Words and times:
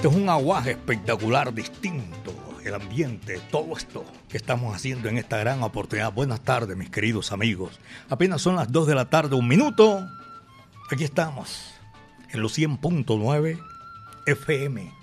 Este 0.00 0.08
es 0.08 0.16
un 0.16 0.30
aguaje 0.30 0.70
espectacular, 0.70 1.52
distinto, 1.52 2.32
el 2.64 2.72
ambiente, 2.72 3.38
todo 3.50 3.76
esto 3.76 4.02
que 4.30 4.38
estamos 4.38 4.74
haciendo 4.74 5.10
en 5.10 5.18
esta 5.18 5.36
gran 5.36 5.62
oportunidad. 5.62 6.10
Buenas 6.10 6.40
tardes, 6.40 6.74
mis 6.74 6.88
queridos 6.88 7.32
amigos. 7.32 7.78
Apenas 8.08 8.40
son 8.40 8.56
las 8.56 8.72
2 8.72 8.86
de 8.86 8.94
la 8.94 9.10
tarde, 9.10 9.36
un 9.36 9.46
minuto. 9.46 10.08
Aquí 10.90 11.04
estamos, 11.04 11.74
en 12.30 12.40
los 12.40 12.58
100.9 12.58 13.62
FM 14.24 14.99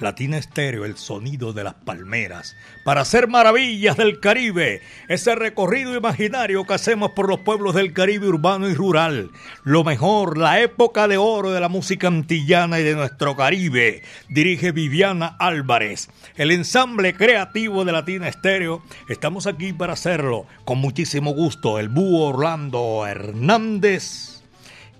Latina 0.00 0.38
Estéreo, 0.38 0.84
el 0.84 0.96
sonido 0.96 1.52
de 1.52 1.64
las 1.64 1.74
palmeras, 1.74 2.56
para 2.84 3.02
hacer 3.02 3.28
maravillas 3.28 3.96
del 3.96 4.20
Caribe, 4.20 4.82
ese 5.08 5.34
recorrido 5.34 5.96
imaginario 5.96 6.64
que 6.64 6.74
hacemos 6.74 7.12
por 7.12 7.28
los 7.28 7.40
pueblos 7.40 7.74
del 7.74 7.92
Caribe 7.92 8.28
urbano 8.28 8.68
y 8.68 8.74
rural, 8.74 9.30
lo 9.64 9.84
mejor, 9.84 10.38
la 10.38 10.60
época 10.60 11.08
de 11.08 11.16
oro 11.16 11.50
de 11.50 11.60
la 11.60 11.68
música 11.68 12.08
antillana 12.08 12.80
y 12.80 12.82
de 12.82 12.94
nuestro 12.94 13.36
Caribe, 13.36 14.02
dirige 14.28 14.72
Viviana 14.72 15.36
Álvarez, 15.38 16.08
el 16.36 16.50
ensamble 16.50 17.14
creativo 17.14 17.84
de 17.84 17.92
Latina 17.92 18.28
Estéreo, 18.28 18.82
estamos 19.08 19.46
aquí 19.46 19.72
para 19.72 19.92
hacerlo. 19.92 20.46
Con 20.64 20.78
muchísimo 20.78 21.32
gusto, 21.32 21.78
el 21.78 21.88
búho 21.88 22.28
Orlando 22.28 23.06
Hernández. 23.06 24.40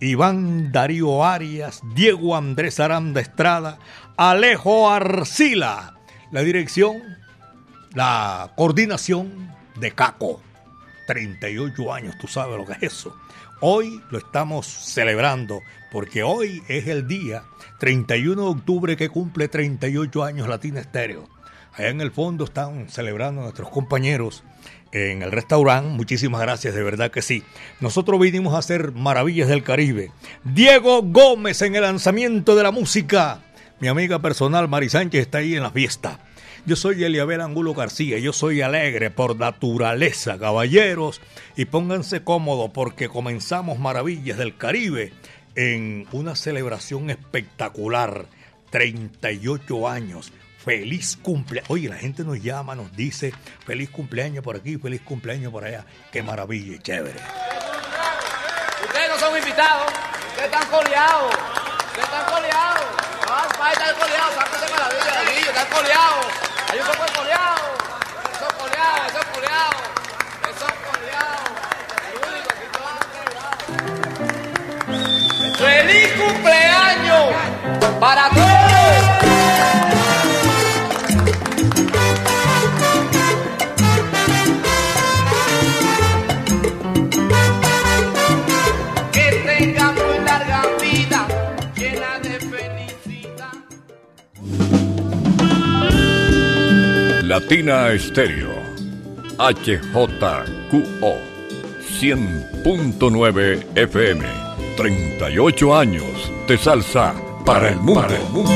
Iván 0.03 0.73
Darío 0.73 1.25
Arias, 1.25 1.83
Diego 1.95 2.35
Andrés 2.35 2.81
Aranda 2.81 3.21
Estrada, 3.21 3.79
Alejo 4.23 4.91
Arcila. 4.91 5.95
La 6.31 6.43
dirección, 6.43 7.17
la 7.95 8.53
coordinación 8.55 9.51
de 9.77 9.93
Caco. 9.93 10.43
38 11.07 11.91
años, 11.91 12.19
tú 12.21 12.27
sabes 12.27 12.59
lo 12.59 12.67
que 12.67 12.75
es 12.75 12.83
eso. 12.83 13.17
Hoy 13.63 14.03
lo 14.11 14.19
estamos 14.19 14.67
celebrando 14.67 15.63
porque 15.91 16.23
hoy 16.23 16.63
es 16.69 16.87
el 16.89 17.09
día 17.09 17.45
31 17.79 18.43
de 18.43 18.49
octubre 18.51 18.97
que 18.99 19.09
cumple 19.09 19.49
38 19.49 20.23
años 20.23 20.49
Latina 20.49 20.81
Estéreo. 20.81 21.27
Allá 21.73 21.89
en 21.89 22.03
el 22.03 22.11
fondo 22.11 22.45
están 22.45 22.91
celebrando 22.91 23.41
nuestros 23.41 23.71
compañeros 23.71 24.45
en 24.93 25.23
el 25.23 25.33
restaurante. 25.33 25.89
Muchísimas 25.97 26.43
gracias, 26.43 26.75
de 26.75 26.83
verdad 26.83 27.11
que 27.11 27.23
sí. 27.23 27.43
Nosotros 27.81 28.21
vinimos 28.21 28.53
a 28.53 28.59
hacer 28.59 28.93
maravillas 28.93 29.49
del 29.49 29.63
Caribe. 29.63 30.13
Diego 30.45 31.01
Gómez 31.03 31.63
en 31.63 31.75
el 31.75 31.83
lanzamiento 31.85 32.55
de 32.55 32.65
la 32.65 32.71
música. 32.71 33.41
Mi 33.81 33.89
amiga 33.89 34.19
personal 34.19 34.69
Mari 34.69 34.91
Sánchez 34.91 35.23
está 35.23 35.39
ahí 35.39 35.57
en 35.57 35.63
la 35.63 35.71
fiesta. 35.71 36.21
Yo 36.67 36.77
soy 36.77 37.03
Eliabel 37.03 37.41
Angulo 37.41 37.73
García, 37.73 38.19
yo 38.19 38.35
soy 38.35 38.61
alegre 38.61 39.11
por 39.11 39.37
naturaleza, 39.37 40.39
caballeros, 40.39 41.23
y 41.57 41.65
pónganse 41.65 42.23
cómodos 42.23 42.73
porque 42.75 43.09
comenzamos 43.09 43.79
Maravillas 43.79 44.37
del 44.37 44.59
Caribe 44.59 45.15
en 45.55 46.07
una 46.13 46.37
celebración 46.37 47.09
espectacular, 47.09 48.27
38 48.69 49.89
años. 49.89 50.31
Feliz 50.63 51.17
cumpleaños. 51.17 51.71
Oye, 51.71 51.89
la 51.89 51.97
gente 51.97 52.23
nos 52.23 52.43
llama, 52.43 52.75
nos 52.75 52.95
dice 52.95 53.33
feliz 53.65 53.89
cumpleaños 53.89 54.45
por 54.45 54.57
aquí, 54.57 54.77
feliz 54.77 55.01
cumpleaños 55.01 55.51
por 55.51 55.65
allá. 55.65 55.87
Qué 56.13 56.23
maravilla 56.23 56.77
y 56.77 56.79
chévere. 56.81 57.19
Ustedes 58.85 59.09
no 59.09 59.19
son 59.19 59.39
invitados, 59.39 59.91
ustedes 60.29 60.53
están 60.53 60.69
coleados, 60.69 61.35
ustedes 61.89 62.05
están 62.05 62.35
coleados. 62.35 63.10
Está 63.31 63.95
coleado, 63.95 64.33
sáquese 64.35 64.73
maravilla 64.73 65.21
aquí, 65.21 65.39
está. 65.47 65.63
Hay. 66.69 66.79
Eso 66.81 66.93
eso. 67.05 67.23
Eso. 70.51 70.67
¡Feliz 75.59 76.09
cumpleaños 76.19 77.35
para 78.01 78.29
todos! 78.31 79.10
Latina 97.31 97.93
Estéreo. 97.93 98.51
HJQO. 99.39 101.15
100.9 102.01 103.67
FM. 103.77 104.27
38 104.77 105.77
años 105.77 106.33
de 106.49 106.59
salsa 106.59 107.15
para 107.47 107.69
el 107.69 107.77
mundo. 107.77 108.01
Para 108.01 108.17
el 108.17 108.25
mundo. 108.31 108.51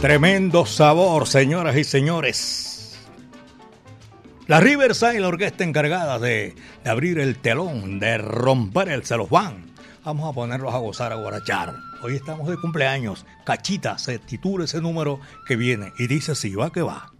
Tremendo 0.00 0.64
sabor, 0.64 1.26
señoras 1.26 1.76
y 1.76 1.84
señores. 1.84 2.98
La 4.46 4.60
Riverside, 4.60 5.20
la 5.20 5.28
orquesta 5.28 5.62
encargada 5.62 6.18
de, 6.18 6.54
de 6.82 6.90
abrir 6.90 7.18
el 7.18 7.36
telón, 7.36 8.00
de 8.00 8.16
romper 8.16 8.88
el 8.88 9.04
celofán 9.04 9.63
Vamos 10.04 10.28
a 10.28 10.34
ponerlos 10.34 10.74
a 10.74 10.78
gozar, 10.78 11.12
a 11.12 11.14
guarachar. 11.14 11.76
Hoy 12.02 12.16
estamos 12.16 12.46
de 12.48 12.58
cumpleaños. 12.58 13.24
Cachita 13.44 13.96
se 13.96 14.18
titula 14.18 14.66
ese 14.66 14.82
número 14.82 15.18
que 15.46 15.56
viene 15.56 15.94
y 15.98 16.06
dice 16.08 16.34
si 16.34 16.54
va 16.54 16.70
que 16.70 16.82
va. 16.82 17.10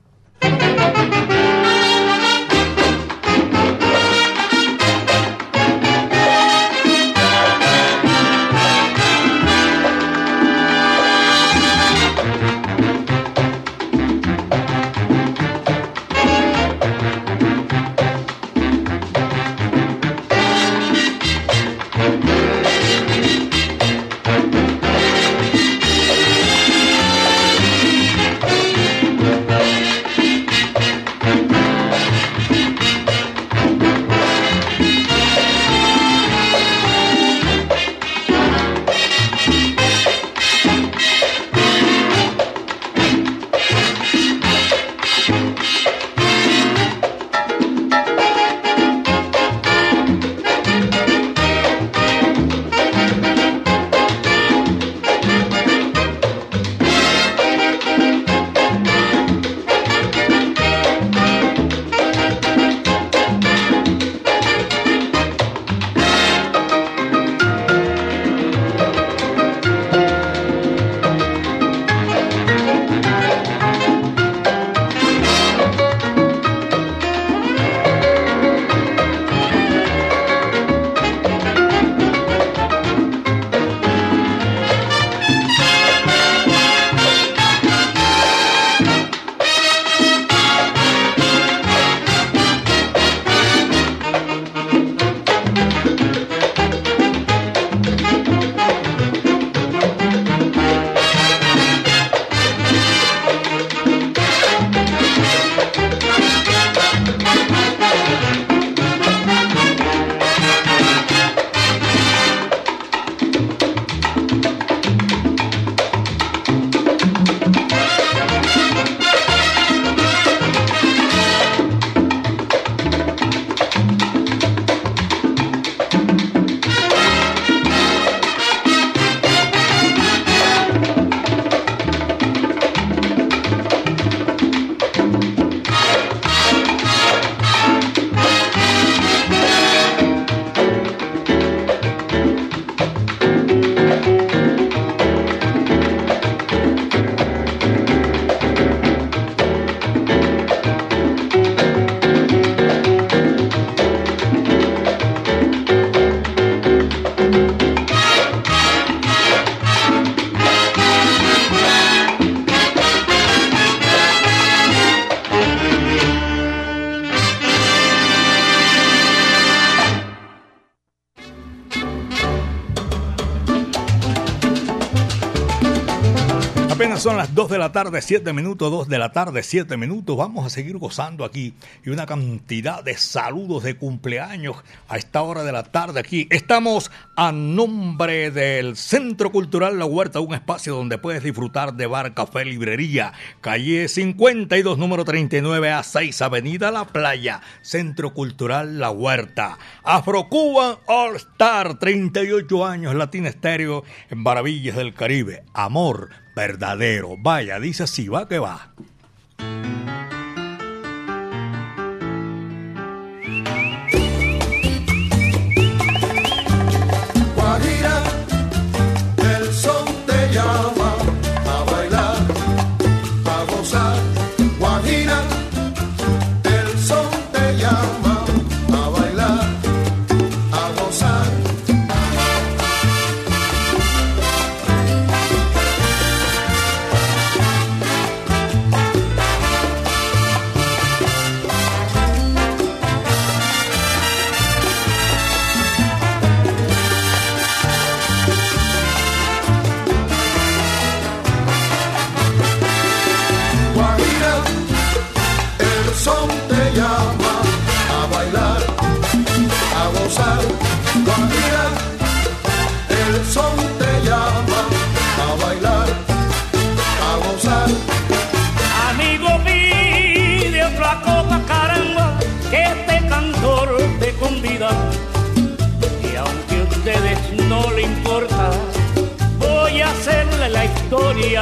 2 177.34 177.50
de 177.50 177.58
la 177.58 177.72
tarde, 177.72 178.00
7 178.00 178.32
minutos, 178.32 178.70
2 178.70 178.88
de 178.88 178.96
la 178.96 179.10
tarde, 179.10 179.42
7 179.42 179.76
minutos. 179.76 180.16
Vamos 180.16 180.46
a 180.46 180.50
seguir 180.50 180.78
gozando 180.78 181.24
aquí 181.24 181.52
y 181.84 181.90
una 181.90 182.06
cantidad 182.06 182.84
de 182.84 182.96
saludos 182.96 183.64
de 183.64 183.76
cumpleaños 183.76 184.58
a 184.88 184.98
esta 184.98 185.20
hora 185.22 185.42
de 185.42 185.50
la 185.50 185.64
tarde 185.64 185.98
aquí. 185.98 186.28
Estamos 186.30 186.92
a 187.16 187.32
nombre 187.32 188.30
del 188.30 188.76
Centro 188.76 189.32
Cultural 189.32 189.80
La 189.80 189.84
Huerta, 189.84 190.20
un 190.20 190.32
espacio 190.32 190.76
donde 190.76 190.96
puedes 190.96 191.24
disfrutar 191.24 191.74
de 191.74 191.88
bar, 191.88 192.14
café, 192.14 192.44
librería. 192.44 193.12
Calle 193.40 193.88
52, 193.88 194.78
número 194.78 195.04
39 195.04 195.72
a 195.72 195.82
6, 195.82 196.22
Avenida 196.22 196.70
La 196.70 196.84
Playa. 196.84 197.40
Centro 197.62 198.14
Cultural 198.14 198.78
La 198.78 198.92
Huerta. 198.92 199.58
Afro 199.82 200.28
Cuban 200.28 200.76
All 200.86 201.16
Star, 201.16 201.80
38 201.80 202.64
años, 202.64 202.94
Latina 202.94 203.28
Estéreo 203.28 203.82
en 204.08 204.22
Maravillas 204.22 204.76
del 204.76 204.94
Caribe. 204.94 205.42
Amor 205.52 206.23
verdadero. 206.34 207.16
Vaya, 207.18 207.58
dice 207.60 207.84
así, 207.84 208.08
va 208.08 208.28
que 208.28 208.38
va. 208.38 208.74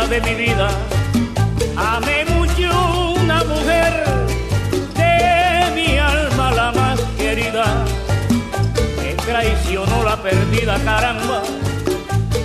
De 0.08 0.20
mi 0.22 0.34
vida. 0.34 0.68
Amé 1.76 2.24
mucho 2.24 3.14
una 3.20 3.44
mujer 3.44 4.04
de 4.96 5.70
mi 5.74 5.98
alma 5.98 6.50
la 6.52 6.72
más 6.72 7.00
querida. 7.18 7.84
Me 9.02 9.14
traicionó 9.14 10.02
la 10.02 10.16
perdida 10.22 10.78
caramba, 10.84 11.42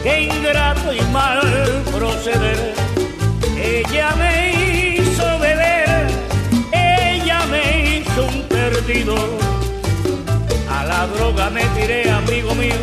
qué 0.03 0.23
ingrato 0.23 0.93
y 0.93 1.01
mal 1.11 1.41
proceder. 1.93 2.73
Ella 3.57 4.13
me 4.17 4.95
hizo 4.97 5.39
beber, 5.39 6.07
ella 6.71 7.39
me 7.49 7.99
hizo 7.99 8.25
un 8.27 8.43
perdido. 8.43 9.15
A 10.69 10.85
la 10.85 11.07
droga 11.07 11.49
me 11.49 11.63
tiré, 11.75 12.09
amigo 12.11 12.53
mío, 12.55 12.75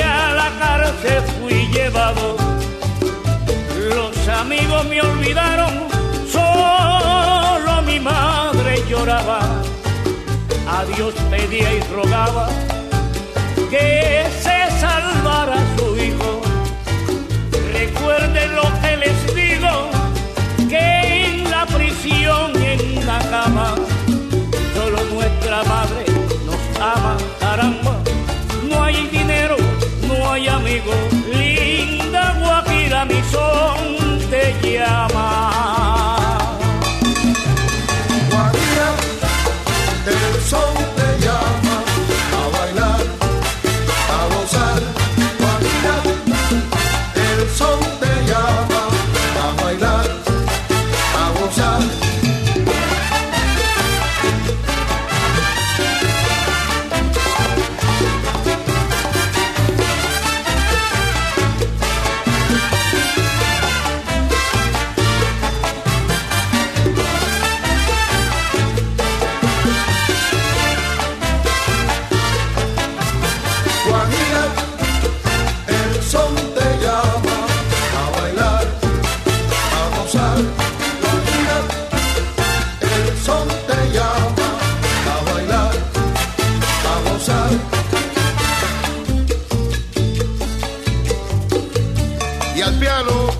a 0.00 0.34
la 0.34 0.50
cárcel 0.58 1.22
fui 1.40 1.68
llevado 1.72 2.50
los 3.94 4.28
amigos 4.28 4.84
me 4.86 5.00
olvidaron, 5.00 5.72
solo 6.30 7.82
mi 7.82 7.98
madre 7.98 8.82
lloraba. 8.88 9.40
A 10.68 10.84
Dios 10.94 11.14
pedía 11.30 11.72
y 11.74 11.80
rogaba 11.92 12.48
que 13.70 14.24
se 14.42 14.80
salvara 14.80 15.56
su 15.76 15.96
hijo. 15.96 16.40
Recuerden 17.72 18.54
lo 18.54 18.66
que 18.82 18.96
les 18.96 19.34
digo, 19.34 19.90
que 20.68 21.24
en 21.24 21.50
la 21.50 21.66
prisión 21.66 22.52
y 22.62 22.66
en 22.66 23.06
la 23.06 23.18
cama, 23.30 23.74
solo 24.74 24.98
nuestra 25.14 25.62
madre 25.64 26.04
nos 26.46 26.80
ama, 26.80 27.16
no 30.78 31.19
al 92.62 92.74
piano. 92.74 93.39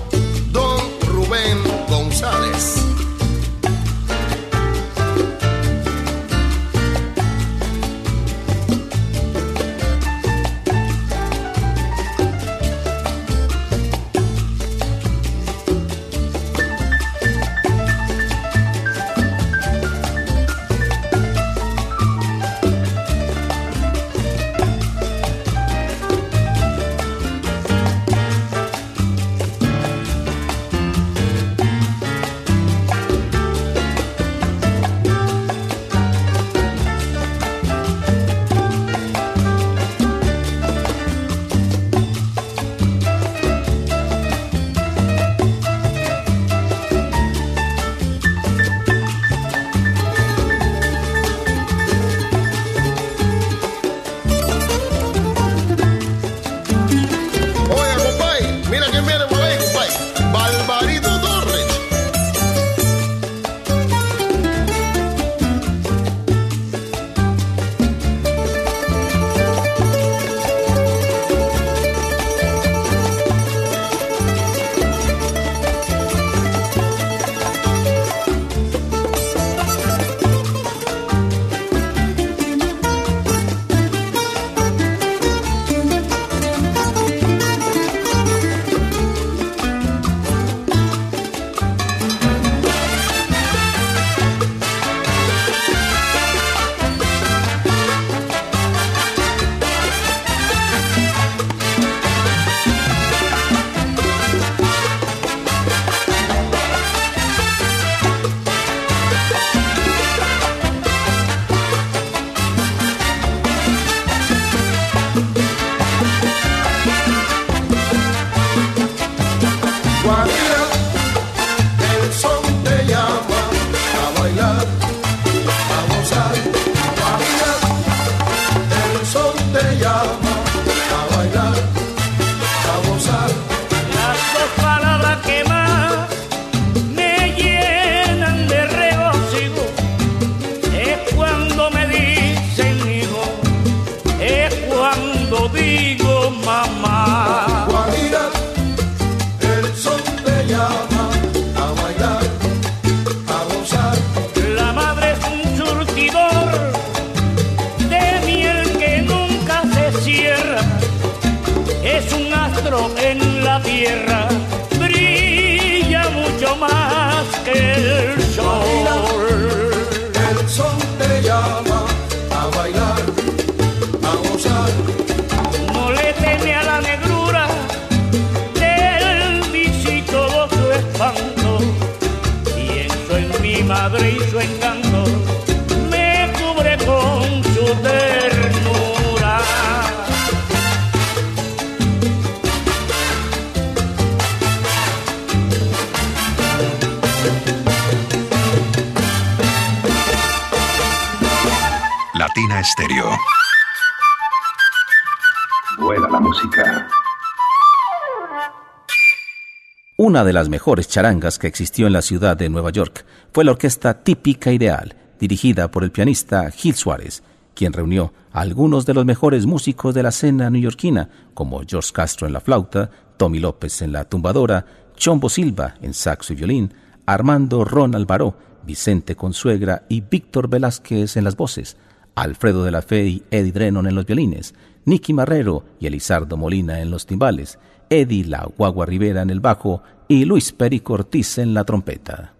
Una 210.11 210.25
de 210.25 210.33
las 210.33 210.49
mejores 210.49 210.89
charangas 210.89 211.39
que 211.39 211.47
existió 211.47 211.87
en 211.87 211.93
la 211.93 212.01
ciudad 212.01 212.35
de 212.35 212.49
Nueva 212.49 212.69
York 212.69 213.05
fue 213.31 213.45
la 213.45 213.51
orquesta 213.51 214.03
Típica 214.03 214.51
Ideal, 214.51 214.93
dirigida 215.17 215.71
por 215.71 215.85
el 215.85 215.91
pianista 215.91 216.51
Gil 216.51 216.75
Suárez, 216.75 217.23
quien 217.55 217.71
reunió 217.71 218.11
a 218.33 218.41
algunos 218.41 218.85
de 218.85 218.93
los 218.93 219.05
mejores 219.05 219.45
músicos 219.45 219.95
de 219.95 220.03
la 220.03 220.09
escena 220.09 220.49
neoyorquina, 220.49 221.07
como 221.33 221.61
George 221.65 221.93
Castro 221.93 222.27
en 222.27 222.33
la 222.33 222.41
flauta, 222.41 222.89
Tommy 223.15 223.39
López 223.39 223.81
en 223.83 223.93
la 223.93 224.03
tumbadora, 224.03 224.65
Chombo 224.97 225.29
Silva 225.29 225.75
en 225.81 225.93
saxo 225.93 226.33
y 226.33 226.35
violín, 226.35 226.73
Armando 227.05 227.63
Ron 227.63 227.95
Alvaró, 227.95 228.35
Vicente 228.63 229.15
Consuegra 229.15 229.85
y 229.87 230.01
Víctor 230.01 230.49
Velázquez 230.49 231.15
en 231.15 231.23
las 231.23 231.37
voces, 231.37 231.77
Alfredo 232.15 232.65
de 232.65 232.71
la 232.71 232.81
Fe 232.81 233.07
y 233.07 233.23
Eddie 233.31 233.53
Drennon 233.53 233.87
en 233.87 233.95
los 233.95 234.05
violines, 234.05 234.55
Nicky 234.83 235.13
Marrero 235.13 235.63
y 235.79 235.87
Elizardo 235.87 236.35
Molina 236.35 236.81
en 236.81 236.91
los 236.91 237.05
timbales, 237.05 237.59
Eddie 237.89 238.25
La 238.25 238.45
Guagua 238.57 238.85
Rivera 238.85 239.21
en 239.21 239.29
el 239.29 239.39
bajo 239.39 239.83
y 240.11 240.25
Luis 240.25 240.51
Perico 240.51 240.95
Ortiz 240.95 241.37
en 241.37 241.53
la 241.53 241.63
trompeta. 241.63 242.33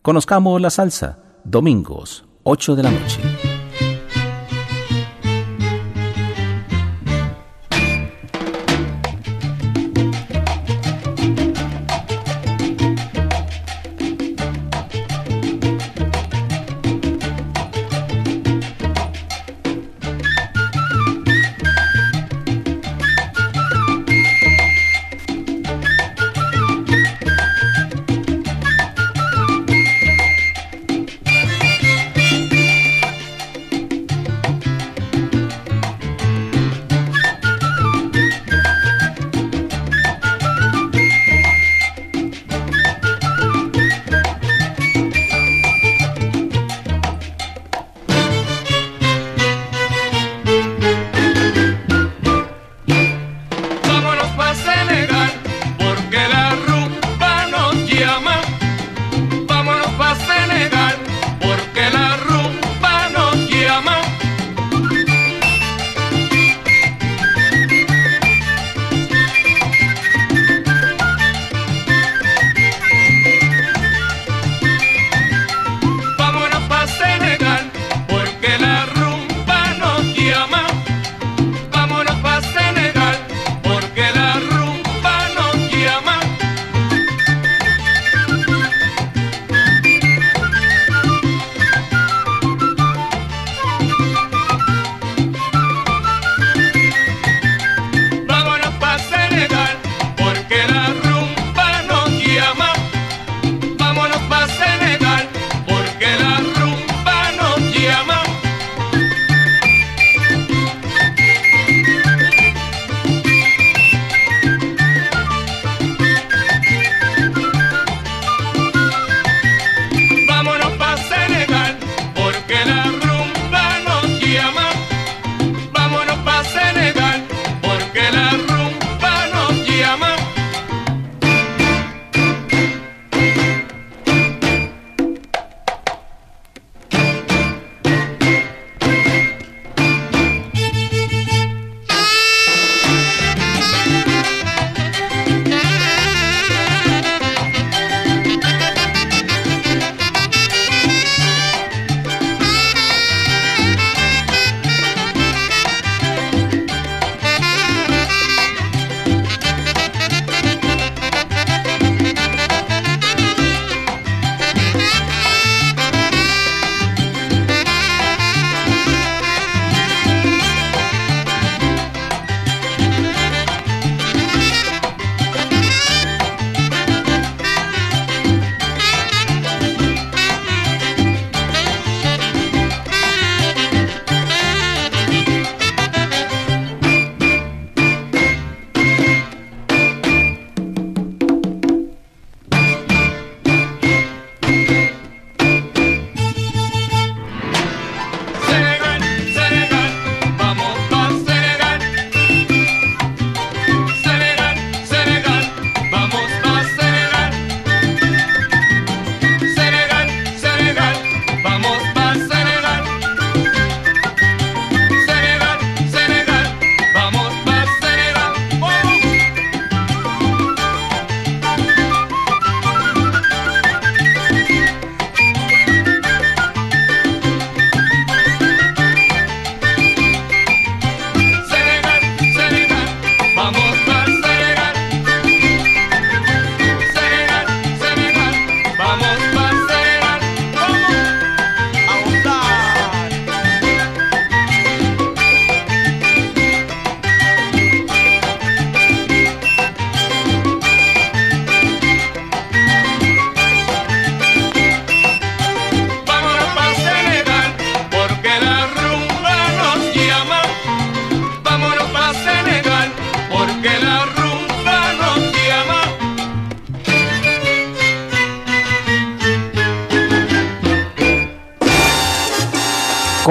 Conozcamos 0.00 0.58
la 0.62 0.70
salsa, 0.70 1.18
domingos, 1.44 2.24
8 2.44 2.74
de 2.74 2.82
la 2.82 2.90
noche. 2.90 3.47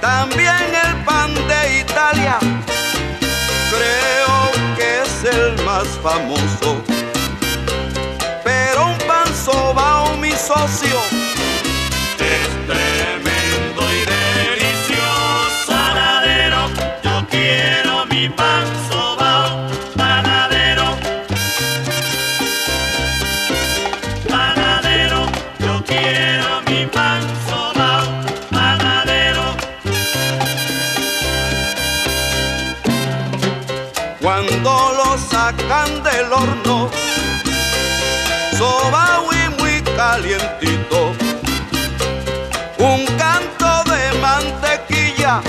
También 0.00 0.72
el 0.86 1.04
pan 1.04 1.34
de 1.34 1.80
Italia 1.80 2.38
creo 3.74 4.76
que 4.76 5.02
es 5.02 5.34
el 5.34 5.64
más 5.64 5.88
famoso. 6.00 6.80
Pero 8.44 8.86
un 8.86 8.98
pan 8.98 9.26
sobao, 9.34 10.16
mi 10.18 10.30
socio, 10.30 11.00
es 12.20 12.48
tremendo 12.68 13.82
y 13.98 14.00
delicioso. 14.14 15.66
Panadero, 15.66 16.68
yo 17.02 17.26
quiero 17.28 18.06
mi 18.06 18.28
pan 18.28 18.64
sacan 18.88 18.99
un 42.78 43.06
canto 43.16 43.90
de 43.90 44.18
mantequilla 44.20 45.40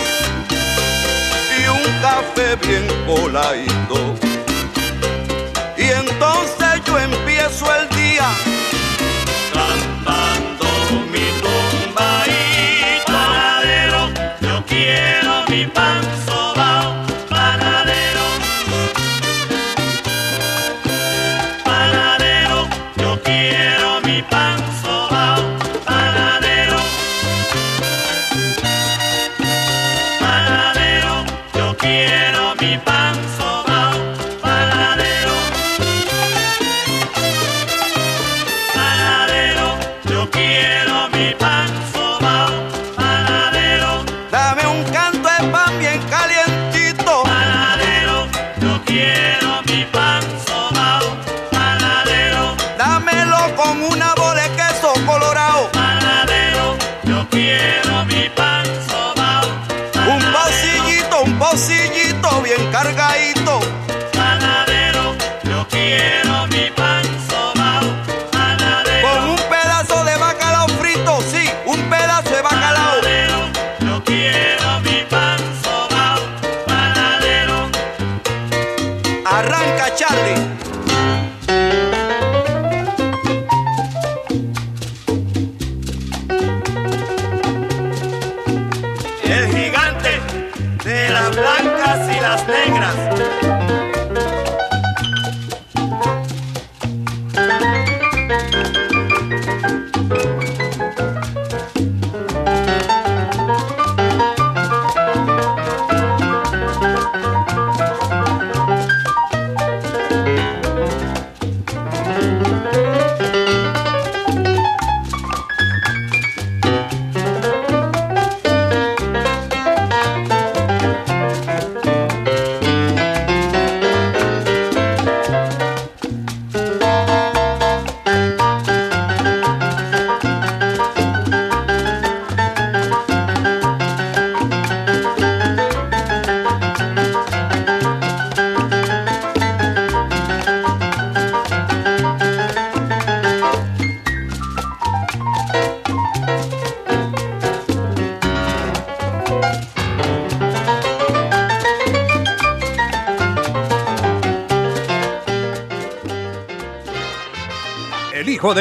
y 1.58 1.68
un 1.68 1.84
café 2.02 2.56
bien 2.66 2.88
coladito. 3.06 4.16
Y 5.78 5.84
entonces 5.84 6.82
yo 6.86 6.98
empiezo 7.00 7.66
el 7.76 7.91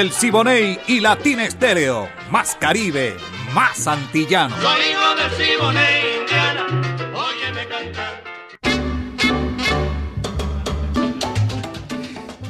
Del 0.00 0.12
Siboney 0.12 0.78
y 0.86 0.98
Latina 1.00 1.44
Estéreo. 1.44 2.08
Más 2.30 2.56
Caribe, 2.58 3.16
más 3.52 3.86
antillano. 3.86 4.56
Soy 4.56 4.80
hijo 4.92 5.14
del 5.14 5.30
Siboney, 5.32 6.20
Indiana. 6.20 6.66
Óyeme 7.14 7.68
cantar. 7.68 8.22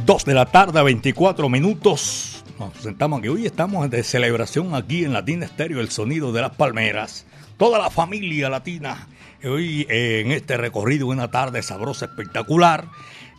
Dos 0.07 0.25
de 0.25 0.35
la 0.35 0.47
tarde, 0.47 0.81
24 0.81 1.49
minutos. 1.49 2.45
Nos 2.57 2.71
presentamos 2.71 3.21
que 3.21 3.31
hoy 3.31 3.47
estamos 3.47 3.91
de 3.91 4.05
celebración 4.05 4.77
aquí 4.77 5.05
en 5.05 5.13
Latina 5.13 5.47
Estéreo, 5.47 5.81
el 5.81 5.91
sonido 5.91 6.31
de 6.31 6.43
las 6.43 6.55
palmeras. 6.55 7.27
Toda 7.57 7.81
la 7.81 7.91
familia 7.91 8.49
latina, 8.49 9.09
hoy 9.43 9.89
eh, 9.91 10.23
en 10.25 10.31
este 10.31 10.57
recorrido, 10.57 11.09
una 11.09 11.33
tarde 11.33 11.65
sabrosa, 11.65 12.05
espectacular, 12.05 12.85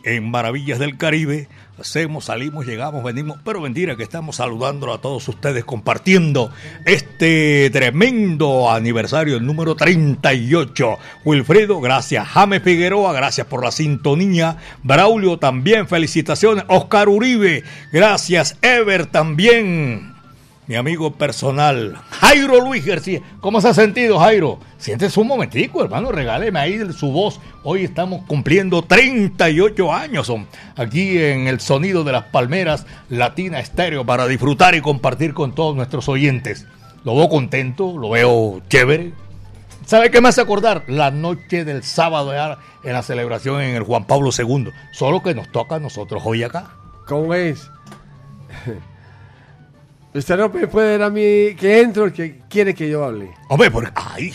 en 0.04 0.30
Maravillas 0.30 0.78
del 0.78 0.98
Caribe. 0.98 1.48
Hacemos, 1.78 2.26
salimos, 2.26 2.66
llegamos, 2.66 3.02
venimos, 3.02 3.38
pero 3.42 3.60
mentira 3.60 3.96
que 3.96 4.02
estamos 4.02 4.36
saludando 4.36 4.92
a 4.92 5.00
todos 5.00 5.26
ustedes, 5.26 5.64
compartiendo 5.64 6.52
este 6.84 7.70
tremendo 7.70 8.70
aniversario, 8.70 9.36
el 9.38 9.46
número 9.46 9.74
38. 9.74 10.98
Wilfredo, 11.24 11.80
gracias. 11.80 12.28
James 12.28 12.62
Figueroa, 12.62 13.14
gracias 13.14 13.46
por 13.46 13.64
la 13.64 13.72
sintonía. 13.72 14.58
Braulio 14.82 15.38
también, 15.38 15.88
felicitaciones. 15.88 16.64
Oscar 16.68 17.08
Uribe, 17.08 17.64
gracias. 17.90 18.58
Ever 18.60 19.06
también 19.06 20.11
mi 20.72 20.76
amigo 20.76 21.10
personal, 21.12 21.98
Jairo 22.12 22.58
Luis 22.58 22.86
García. 22.86 23.20
¿Cómo 23.42 23.60
se 23.60 23.68
ha 23.68 23.74
sentido, 23.74 24.18
Jairo? 24.18 24.58
Siéntese 24.78 25.20
un 25.20 25.26
momentico, 25.26 25.84
hermano, 25.84 26.10
regáleme 26.10 26.58
ahí 26.58 26.80
su 26.94 27.12
voz. 27.12 27.40
Hoy 27.62 27.84
estamos 27.84 28.22
cumpliendo 28.26 28.80
38 28.80 29.92
años 29.92 30.32
aquí 30.74 31.18
en 31.18 31.46
el 31.46 31.60
sonido 31.60 32.04
de 32.04 32.12
las 32.12 32.24
palmeras 32.24 32.86
Latina 33.10 33.60
Estéreo 33.60 34.06
para 34.06 34.26
disfrutar 34.26 34.74
y 34.74 34.80
compartir 34.80 35.34
con 35.34 35.54
todos 35.54 35.76
nuestros 35.76 36.08
oyentes. 36.08 36.66
Lo 37.04 37.16
veo 37.16 37.28
contento, 37.28 37.98
lo 37.98 38.08
veo 38.08 38.62
chévere. 38.70 39.12
¿Sabe 39.84 40.10
qué 40.10 40.22
me 40.22 40.30
hace 40.30 40.40
acordar? 40.40 40.84
La 40.86 41.10
noche 41.10 41.66
del 41.66 41.82
sábado 41.82 42.32
en 42.32 42.92
la 42.94 43.02
celebración 43.02 43.60
en 43.60 43.76
el 43.76 43.82
Juan 43.82 44.06
Pablo 44.06 44.30
II. 44.34 44.70
Solo 44.92 45.22
que 45.22 45.34
nos 45.34 45.52
toca 45.52 45.74
a 45.74 45.80
nosotros 45.80 46.22
hoy 46.24 46.44
acá. 46.44 46.70
¿Cómo 47.06 47.34
es? 47.34 47.70
Usted 50.14 50.36
no 50.36 50.48
me 50.50 50.66
puede 50.66 50.98
dar 50.98 51.02
a 51.08 51.10
mí 51.10 51.54
que 51.58 51.80
entro 51.80 52.12
que 52.12 52.40
quiere 52.48 52.74
que 52.74 52.88
yo 52.88 53.04
hable. 53.04 53.30
Hombre, 53.48 53.70
porque. 53.70 53.90
¡Ay! 53.94 54.32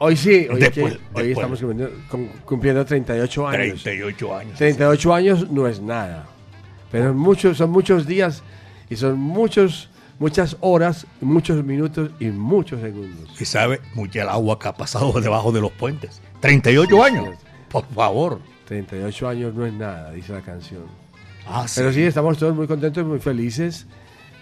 Hoy 0.00 0.16
sí, 0.16 0.46
hoy, 0.50 0.60
Después, 0.60 0.94
que- 0.96 1.20
hoy 1.20 1.32
estamos 1.32 1.60
cumpliendo, 1.60 1.90
cum- 2.08 2.28
cumpliendo 2.44 2.84
38 2.86 3.48
años. 3.48 3.82
38 3.82 4.36
años. 4.36 4.56
38 4.58 5.14
años 5.14 5.50
no 5.50 5.66
es 5.66 5.80
nada. 5.80 6.24
Pero 6.92 7.12
muchos, 7.12 7.56
son 7.58 7.70
muchos 7.70 8.06
días 8.06 8.42
y 8.88 8.96
son 8.96 9.18
muchos, 9.18 9.90
muchas 10.20 10.56
horas, 10.60 11.04
muchos 11.20 11.62
minutos 11.64 12.10
y 12.20 12.26
muchos 12.26 12.80
segundos. 12.80 13.28
Y 13.40 13.44
sabe 13.44 13.80
mucho 13.94 14.22
el 14.22 14.28
agua 14.28 14.58
que 14.58 14.68
ha 14.68 14.72
pasado 14.74 15.12
debajo 15.20 15.50
de 15.52 15.60
los 15.60 15.72
puentes. 15.72 16.22
38 16.40 17.02
años. 17.04 17.36
Por 17.68 17.84
favor. 17.88 18.40
38 18.66 19.28
años 19.28 19.52
no 19.54 19.66
es 19.66 19.72
nada, 19.72 20.12
dice 20.12 20.32
la 20.32 20.42
canción. 20.42 20.84
Ah, 21.46 21.66
Pero 21.74 21.90
sí. 21.90 21.96
sí, 21.96 22.02
estamos 22.04 22.38
todos 22.38 22.54
muy 22.54 22.66
contentos, 22.68 23.04
muy 23.04 23.18
felices, 23.18 23.86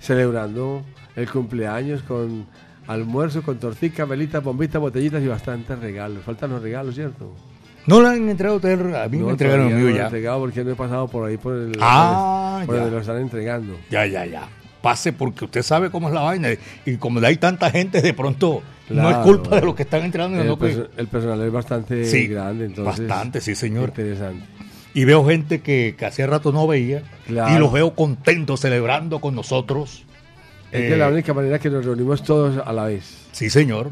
celebrando 0.01 0.83
el 1.15 1.31
cumpleaños 1.31 2.03
con 2.03 2.47
almuerzo, 2.87 3.43
con 3.43 3.59
tortica, 3.59 4.05
velitas, 4.05 4.43
bombitas, 4.43 4.81
botellitas 4.81 5.23
y 5.23 5.27
bastantes 5.27 5.79
regalos. 5.79 6.23
Faltan 6.25 6.51
los 6.51 6.63
regalos, 6.63 6.95
¿cierto? 6.95 7.33
¿No 7.87 8.01
le 8.03 8.09
han 8.09 8.29
entregado 8.29 8.55
a 8.55 8.57
usted? 8.57 8.95
A 8.95 9.09
mí 9.09 9.19
me 9.19 9.31
entregaron 9.31 9.67
mío 9.69 9.77
no 9.79 9.91
lo 9.91 9.97
ya. 9.97 10.05
entregado 10.05 10.41
porque 10.41 10.65
no 10.65 10.71
he 10.73 10.75
pasado 10.75 11.07
por 11.09 11.29
ahí 11.29 11.37
por 11.37 11.55
el 11.55 11.73
Ah, 11.81 12.63
por 12.67 12.75
ya. 12.75 12.81
donde 12.83 12.97
lo 12.97 13.01
están 13.01 13.19
entregando. 13.19 13.77
Ya, 13.91 14.07
ya, 14.07 14.27
ya. 14.27 14.49
Pase 14.83 15.13
porque 15.13 15.45
usted 15.47 15.63
sabe 15.63 15.91
cómo 15.91 16.09
es 16.09 16.15
la 16.15 16.21
vaina. 16.23 16.49
Y 16.85 16.97
como 16.97 17.21
hay 17.21 17.37
tanta 17.37 17.71
gente, 17.71 18.01
de 18.03 18.13
pronto 18.15 18.63
no 18.91 19.11
es 19.11 19.17
culpa 19.19 19.57
de 19.57 19.67
los 19.67 19.75
que 19.75 19.83
están 19.83 20.03
entregando. 20.03 20.41
El, 20.41 20.49
que- 20.59 20.77
perso- 20.77 20.89
el 20.97 21.07
personal 21.09 21.43
es 21.43 21.53
bastante 21.53 22.05
Sí, 22.05 22.27
grande, 22.27 22.67
entonces. 22.67 23.07
bastante, 23.07 23.41
sí, 23.41 23.55
señor. 23.55 23.89
Interesante. 23.89 24.45
Y 24.97 25.05
veo 25.05 25.27
gente 25.27 25.61
que, 25.61 25.95
que 25.99 26.07
hacía 26.07 26.27
rato 26.27 26.53
no 26.53 26.67
veía. 26.67 27.03
Claro. 27.27 27.55
Y 27.55 27.59
los 27.59 27.71
veo 27.71 27.95
contentos, 27.95 28.61
celebrando 28.61 29.21
con 29.21 29.35
nosotros. 29.35 30.05
Es 30.73 30.81
Eh, 30.81 30.89
que 30.89 30.97
la 30.97 31.09
única 31.09 31.35
manera 31.35 31.59
que 31.59 31.69
nos 31.69 31.85
reunimos 31.85 32.23
todos 32.25 32.57
a 32.67 32.73
la 32.73 32.85
vez. 32.87 33.27
Sí, 33.33 33.51
señor. 33.51 33.91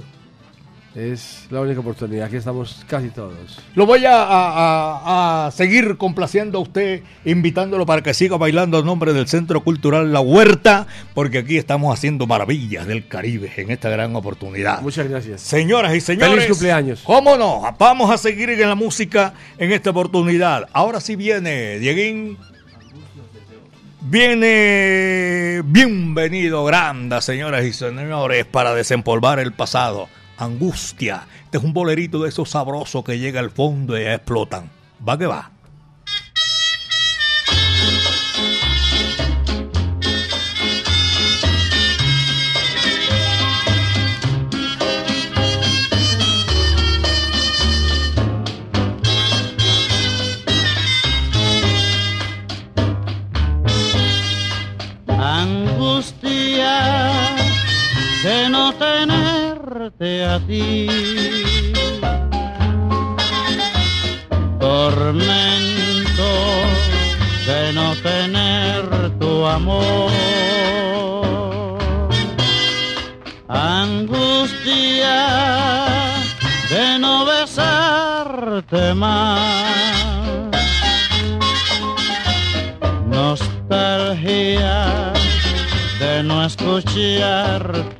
Es 0.94 1.46
la 1.50 1.60
única 1.60 1.80
oportunidad 1.80 2.30
que 2.30 2.36
estamos 2.36 2.84
casi 2.88 3.08
todos. 3.08 3.58
Lo 3.74 3.84
voy 3.84 4.04
a, 4.06 4.14
a- 4.22 4.52
a- 4.52 5.46
a 5.46 5.50
seguir 5.50 5.96
complaciendo 5.96 6.58
a 6.58 6.60
usted, 6.60 7.02
invitándolo 7.24 7.84
para 7.84 8.00
que 8.00 8.14
siga 8.14 8.36
bailando 8.36 8.78
a 8.78 8.82
nombre 8.82 9.12
del 9.12 9.26
Centro 9.26 9.64
Cultural 9.64 10.12
La 10.12 10.20
Huerta, 10.20 10.86
porque 11.12 11.38
aquí 11.38 11.56
estamos 11.58 11.92
haciendo 11.92 12.28
maravillas 12.28 12.86
del 12.86 13.08
Caribe 13.08 13.50
en 13.56 13.72
esta 13.72 13.88
gran 13.88 14.14
oportunidad. 14.14 14.82
Muchas 14.82 15.08
gracias. 15.08 15.40
Señoras 15.40 15.96
y 15.96 16.00
señores. 16.00 16.30
Feliz 16.30 16.46
cumpleaños. 16.48 17.00
¿Cómo 17.04 17.36
no? 17.36 17.62
Vamos 17.76 18.08
a 18.12 18.16
seguir 18.16 18.50
en 18.50 18.60
la 18.60 18.76
música 18.76 19.34
en 19.58 19.72
esta 19.72 19.90
oportunidad. 19.90 20.68
Ahora 20.72 21.00
sí 21.00 21.16
viene, 21.16 21.80
Dieguín. 21.80 22.38
Viene 24.06 25.60
bienvenido, 25.64 26.64
Granda, 26.64 27.20
señoras 27.20 27.64
y 27.64 27.72
señores, 27.72 28.44
para 28.44 28.74
desempolvar 28.74 29.40
el 29.40 29.52
pasado. 29.52 30.08
Angustia. 30.36 31.26
Este 31.44 31.58
es 31.58 31.64
un 31.64 31.72
bolerito 31.72 32.22
de 32.22 32.28
esos 32.28 32.50
sabrosos 32.50 33.04
que 33.04 33.18
llega 33.18 33.40
al 33.40 33.50
fondo 33.50 33.98
y 33.98 34.02
explotan. 34.02 34.70
Va 35.06 35.18
que 35.18 35.26
va. 35.26 35.53
Tormento 64.58 66.32
de 67.46 67.72
no 67.72 67.94
tener 68.02 69.16
tu 69.20 69.46
amor. 69.46 70.10
Angustia 73.46 75.20
de 76.68 76.98
no 76.98 77.24
besarte 77.24 78.92
más. 78.92 80.50
Nostalgia 83.06 85.12
de 86.00 86.24
no 86.24 86.44
escuchar 86.44 87.93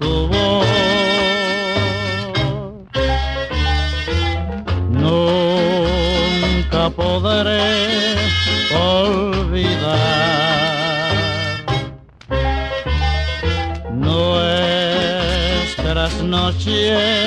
noches 16.95 17.24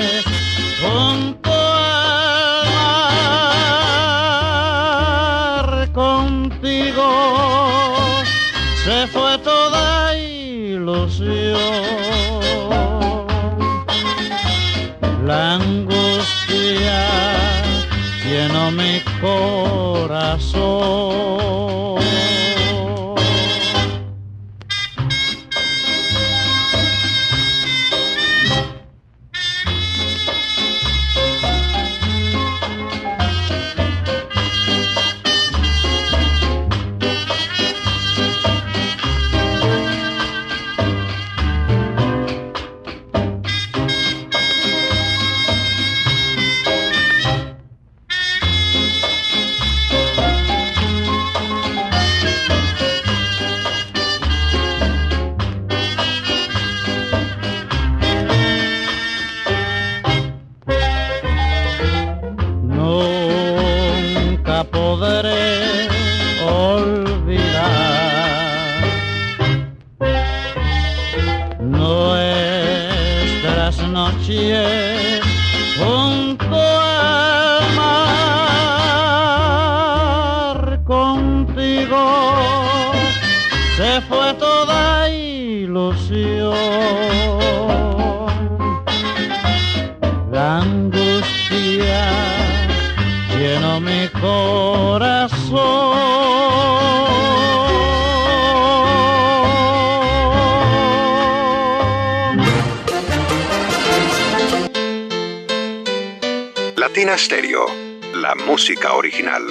música 108.47 108.93
original. 108.93 109.43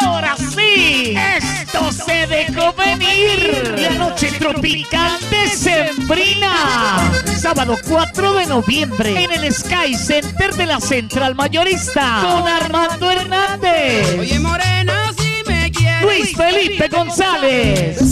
Ahora 0.00 0.36
sí, 0.36 1.16
esto 1.38 1.90
se 1.90 2.28
dejó 2.28 2.72
venir. 2.74 3.74
La 3.78 3.90
noche 3.90 4.30
tropical 4.38 5.18
de 5.28 5.48
Sembrina. 5.48 7.10
Sábado 7.36 7.76
4 7.88 8.34
de 8.34 8.46
noviembre 8.46 9.24
en 9.24 9.32
el 9.32 9.52
Sky 9.52 9.96
Center 9.96 10.54
de 10.54 10.66
la 10.66 10.80
Central 10.80 11.34
Mayorista 11.34 12.20
con 12.22 12.46
Armando 12.46 13.10
Hernández. 13.10 14.20
Oye, 14.20 14.38
morena, 14.38 15.12
si 15.18 15.50
me 15.50 15.68
quieres. 15.72 16.02
Luis 16.02 16.36
Felipe 16.36 16.86
González. 16.86 18.11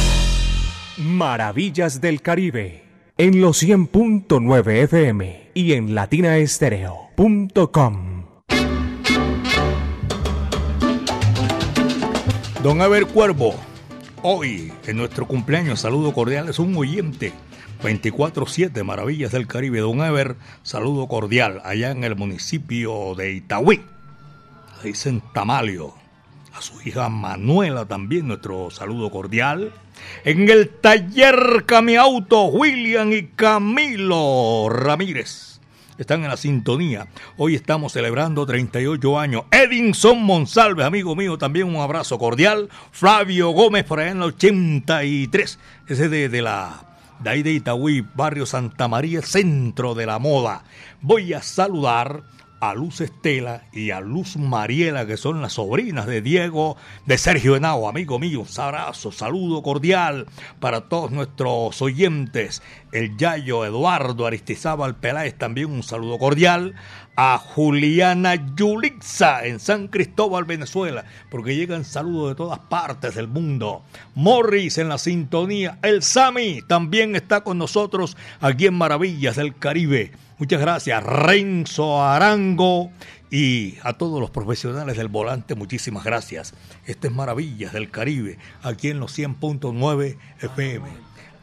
Maravillas 1.01 1.99
del 1.99 2.21
Caribe. 2.21 2.85
En 3.17 3.41
los 3.41 3.63
100.9 3.63 4.83
FM 4.83 5.49
y 5.55 5.73
en 5.73 5.95
latinaestereo.com. 5.95 8.25
Don 12.61 12.81
Ever 12.81 13.07
Cuervo, 13.07 13.55
hoy 14.21 14.71
en 14.85 14.97
nuestro 14.97 15.27
cumpleaños, 15.27 15.79
saludo 15.79 16.13
cordial, 16.13 16.49
es 16.49 16.59
un 16.59 16.77
oyente. 16.77 17.33
24-7, 17.81 18.83
Maravillas 18.83 19.31
del 19.31 19.47
Caribe. 19.47 19.79
Don 19.79 20.01
Ever, 20.01 20.35
saludo 20.61 21.07
cordial, 21.07 21.63
allá 21.65 21.89
en 21.89 22.03
el 22.03 22.15
municipio 22.15 23.15
de 23.15 23.33
Itagüí. 23.33 23.81
Dicen 24.83 25.23
Tamalio. 25.33 25.95
A 26.53 26.61
su 26.61 26.79
hija 26.87 27.09
Manuela 27.09 27.87
también, 27.87 28.27
nuestro 28.27 28.69
saludo 28.69 29.09
cordial. 29.09 29.73
En 30.23 30.49
el 30.49 30.69
taller 30.69 31.63
Cami 31.65 31.95
Auto, 31.95 32.45
William 32.45 33.11
y 33.11 33.27
Camilo 33.27 34.69
Ramírez. 34.69 35.59
Están 35.97 36.23
en 36.23 36.29
la 36.29 36.37
sintonía. 36.37 37.07
Hoy 37.37 37.55
estamos 37.55 37.93
celebrando 37.93 38.45
38 38.45 39.19
años. 39.19 39.43
Edinson 39.51 40.23
Monsalve, 40.23 40.83
amigo 40.83 41.15
mío, 41.15 41.37
también 41.37 41.67
un 41.67 41.81
abrazo 41.81 42.17
cordial. 42.17 42.69
Flavio 42.91 43.49
Gómez, 43.51 43.83
por 43.83 43.99
allá 43.99 44.11
en 44.11 44.17
el 44.17 44.23
83. 44.23 45.59
Ese 45.87 46.09
de, 46.09 46.29
de 46.29 46.41
la 46.41 46.87
de 47.19 47.29
ahí 47.29 47.43
de 47.43 47.51
Itagüí, 47.51 48.03
barrio 48.15 48.47
Santa 48.47 48.87
María, 48.87 49.21
centro 49.21 49.93
de 49.93 50.07
la 50.07 50.17
moda. 50.17 50.63
Voy 51.01 51.33
a 51.33 51.43
saludar 51.43 52.23
a 52.61 52.75
Luz 52.75 53.01
Estela 53.01 53.63
y 53.73 53.89
a 53.89 54.01
Luz 54.01 54.37
Mariela, 54.37 55.07
que 55.07 55.17
son 55.17 55.41
las 55.41 55.53
sobrinas 55.53 56.05
de 56.05 56.21
Diego, 56.21 56.77
de 57.07 57.17
Sergio 57.17 57.55
Henao, 57.55 57.89
amigo 57.89 58.19
mío. 58.19 58.41
Un 58.41 58.61
abrazo, 58.61 59.11
saludo 59.11 59.63
cordial 59.63 60.27
para 60.59 60.81
todos 60.81 61.09
nuestros 61.09 61.81
oyentes. 61.81 62.61
El 62.91 63.17
Yayo 63.17 63.65
Eduardo 63.65 64.27
Aristizábal 64.27 64.95
Peláez, 64.95 65.35
también 65.39 65.71
un 65.71 65.81
saludo 65.81 66.19
cordial. 66.19 66.75
A 67.15 67.39
Juliana 67.39 68.55
Yulixa 68.55 69.45
en 69.45 69.59
San 69.59 69.87
Cristóbal, 69.87 70.45
Venezuela, 70.45 71.05
porque 71.29 71.55
llegan 71.55 71.83
saludos 71.83 72.29
de 72.29 72.35
todas 72.35 72.59
partes 72.59 73.15
del 73.15 73.27
mundo. 73.27 73.83
Morris 74.13 74.77
en 74.77 74.87
la 74.87 74.99
sintonía. 74.99 75.79
El 75.81 76.03
Sami 76.03 76.61
también 76.67 77.15
está 77.15 77.43
con 77.43 77.57
nosotros 77.57 78.15
aquí 78.39 78.67
en 78.67 78.75
Maravillas 78.75 79.35
del 79.35 79.55
Caribe. 79.55 80.11
Muchas 80.41 80.59
gracias, 80.59 81.03
Renzo 81.03 82.03
Arango 82.03 82.89
y 83.29 83.77
a 83.83 83.93
todos 83.93 84.19
los 84.19 84.31
profesionales 84.31 84.97
del 84.97 85.07
volante, 85.07 85.53
muchísimas 85.53 86.03
gracias. 86.03 86.55
Este 86.87 87.09
es 87.09 87.13
Maravillas 87.13 87.73
del 87.73 87.91
Caribe, 87.91 88.39
aquí 88.63 88.89
en 88.89 88.99
los 88.99 89.15
100.9 89.15 90.17
FM. 90.41 90.89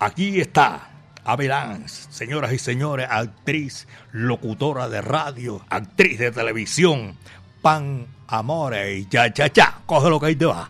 Aquí 0.01 0.41
está 0.41 0.91
Avelance, 1.23 2.11
señoras 2.11 2.53
y 2.53 2.59
señores, 2.59 3.07
actriz, 3.09 3.87
locutora 4.11 4.89
de 4.89 5.01
radio, 5.01 5.65
actriz 5.71 6.19
de 6.19 6.33
televisión, 6.33 7.17
pan, 7.63 8.05
amore 8.27 8.97
y 8.99 9.07
cha 9.07 9.33
cha 9.33 9.49
cha. 9.49 9.81
Coge 9.87 10.11
lo 10.11 10.19
que 10.19 10.27
ahí 10.27 10.35
te 10.35 10.47
va. 10.47 10.69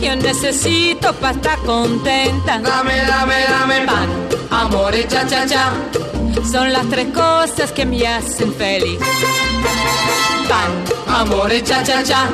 Yo 0.00 0.16
necesito 0.16 1.12
para 1.14 1.34
estar 1.34 1.58
contenta. 1.60 2.58
Dame, 2.58 2.96
dame, 3.06 3.34
dame 3.48 3.86
pan, 3.86 4.08
amor 4.50 4.94
y 4.94 5.04
cha 5.08 5.26
cha 5.26 5.46
cha. 5.46 5.72
Son 6.50 6.72
las 6.72 6.86
tres 6.88 7.08
cosas 7.12 7.72
que 7.72 7.84
me 7.86 8.06
hacen 8.06 8.52
feliz. 8.54 8.98
pan, 10.48 11.16
amor 11.20 11.52
y 11.52 11.62
cha 11.62 11.82
cha 11.82 12.02
cha. 12.02 12.28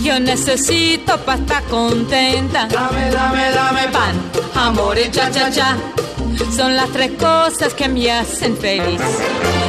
Yo 0.00 0.20
necesito 0.20 1.16
para 1.18 1.38
estar 1.38 1.62
contenta. 1.64 2.66
Dame, 2.68 3.10
dame, 3.10 3.50
dame 3.50 3.88
pan, 3.88 4.14
amor 4.54 4.98
y 4.98 5.10
cha 5.10 5.30
cha 5.30 5.50
cha. 5.50 5.76
Son 6.56 6.76
las 6.76 6.90
tres 6.90 7.12
cosas 7.12 7.74
que 7.74 7.88
me 7.88 8.10
hacen 8.10 8.56
feliz. 8.56 9.00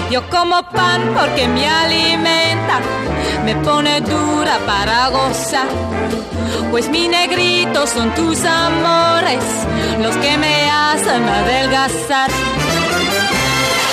Yo 0.09 0.27
como 0.29 0.61
pan 0.63 1.13
porque 1.17 1.47
me 1.47 1.67
alimenta, 1.67 2.79
me 3.45 3.55
pone 3.57 4.01
dura 4.01 4.59
para 4.65 5.09
gozar. 5.09 5.67
Pues 6.69 6.89
mi 6.89 7.07
negrito 7.07 7.85
son 7.87 8.13
tus 8.15 8.43
amores, 8.43 9.43
los 9.99 10.15
que 10.17 10.37
me 10.37 10.69
hacen 10.69 11.23
adelgazar. 11.27 12.29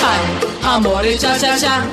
Pan, 0.01 0.75
amor 0.75 1.05
y 1.05 1.17
cha 1.17 1.37
cha 1.37 1.57
cha. 1.57 1.83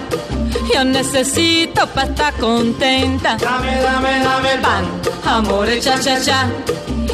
Yo 0.73 0.85
necesito 0.85 1.87
para 1.89 2.09
estar 2.09 2.35
contenta. 2.35 3.37
Dame, 3.37 3.81
dame, 3.81 4.19
dame 4.21 4.59
pan, 4.59 4.85
amor 5.25 5.69
y 5.69 5.81
cha 5.81 6.01
cha 6.01 6.21
cha. 6.21 6.49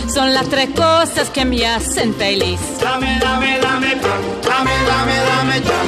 Son 0.08 0.34
las 0.34 0.48
tres 0.48 0.68
cosas 0.76 1.30
que 1.30 1.44
me 1.44 1.66
hacen 1.66 2.14
feliz. 2.14 2.60
Dame, 2.80 3.18
dame, 3.20 3.58
dame 3.60 3.96
pan, 3.96 4.20
dame, 4.42 4.72
dame, 4.86 5.16
dame 5.28 5.62
cha. 5.62 5.80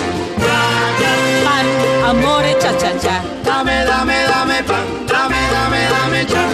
Pan, 1.44 1.66
amor 2.08 2.44
y 2.46 2.54
cha 2.60 2.76
cha 2.78 2.98
cha. 2.98 3.22
Dame, 3.44 3.84
dame, 3.84 4.14
dame 4.26 4.62
pan, 4.62 4.84
dame, 5.06 5.36
dame, 5.52 5.88
dame 5.90 6.26
cha. 6.26 6.44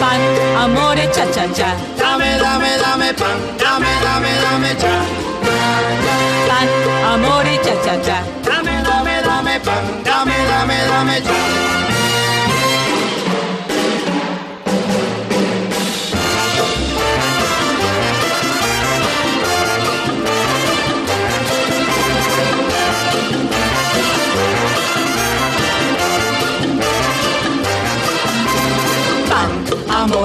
Pan, 0.00 0.20
amor 0.64 0.98
y 0.98 1.06
cha 1.12 1.24
cha 1.32 1.46
cha. 1.52 1.74
Dame, 1.98 2.38
dame, 2.38 2.70
dame 2.78 3.14
pan, 3.14 3.36
dame, 3.58 3.92
dame, 4.04 4.32
dame 4.42 4.72
cha. 4.80 4.94
Pan, 6.48 6.68
amor 7.12 7.46
y 7.46 7.56
cha 7.64 7.74
cha 7.84 8.02
cha. 8.02 8.22
Dame, 8.44 8.82
dame, 8.82 9.22
dame 9.22 9.60
pan, 9.60 9.84
dame, 10.04 10.36
dame, 10.50 10.76
dame 10.88 11.20
cha. 11.22 11.37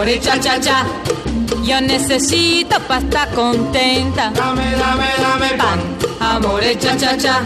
Amor 0.04 0.16
y 0.16 0.20
cha 0.20 0.38
cha 0.38 0.60
cha. 0.60 0.86
Yo 1.64 1.80
necesito 1.80 2.78
para 2.88 3.00
estar 3.00 3.30
contenta. 3.30 4.32
Dame, 4.32 4.72
dame, 4.76 5.06
dame 5.18 5.50
pan, 5.58 5.80
amor 6.20 6.62
y 6.64 6.76
cha 6.76 6.98
cha 6.98 7.18
cha. 7.18 7.42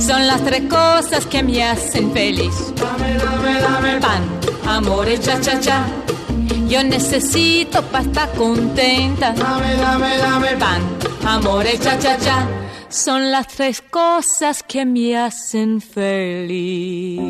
Son 0.00 0.26
las 0.26 0.42
tres 0.42 0.62
cosas 0.68 1.26
que 1.26 1.44
me 1.44 1.62
hacen 1.62 2.12
feliz. 2.12 2.74
Dame, 2.74 3.14
dame, 3.14 3.60
dame 3.60 4.00
pan, 4.00 4.22
amor 4.66 5.08
y 5.08 5.18
cha 5.18 5.40
cha 5.40 5.60
cha. 5.60 5.86
Yo 6.66 6.82
necesito 6.82 7.82
para 7.82 8.02
estar 8.04 8.32
contenta. 8.32 9.32
Dame, 9.32 9.76
dame, 9.76 10.18
dame 10.18 10.56
pan, 10.56 10.82
amor 11.24 11.66
y 11.72 11.78
cha 11.78 11.96
cha 11.98 12.18
cha. 12.18 12.48
Son 12.88 13.30
las 13.30 13.46
tres 13.46 13.80
cosas 13.88 14.64
que 14.64 14.84
me 14.84 15.16
hacen 15.16 15.80
feliz. 15.80 17.20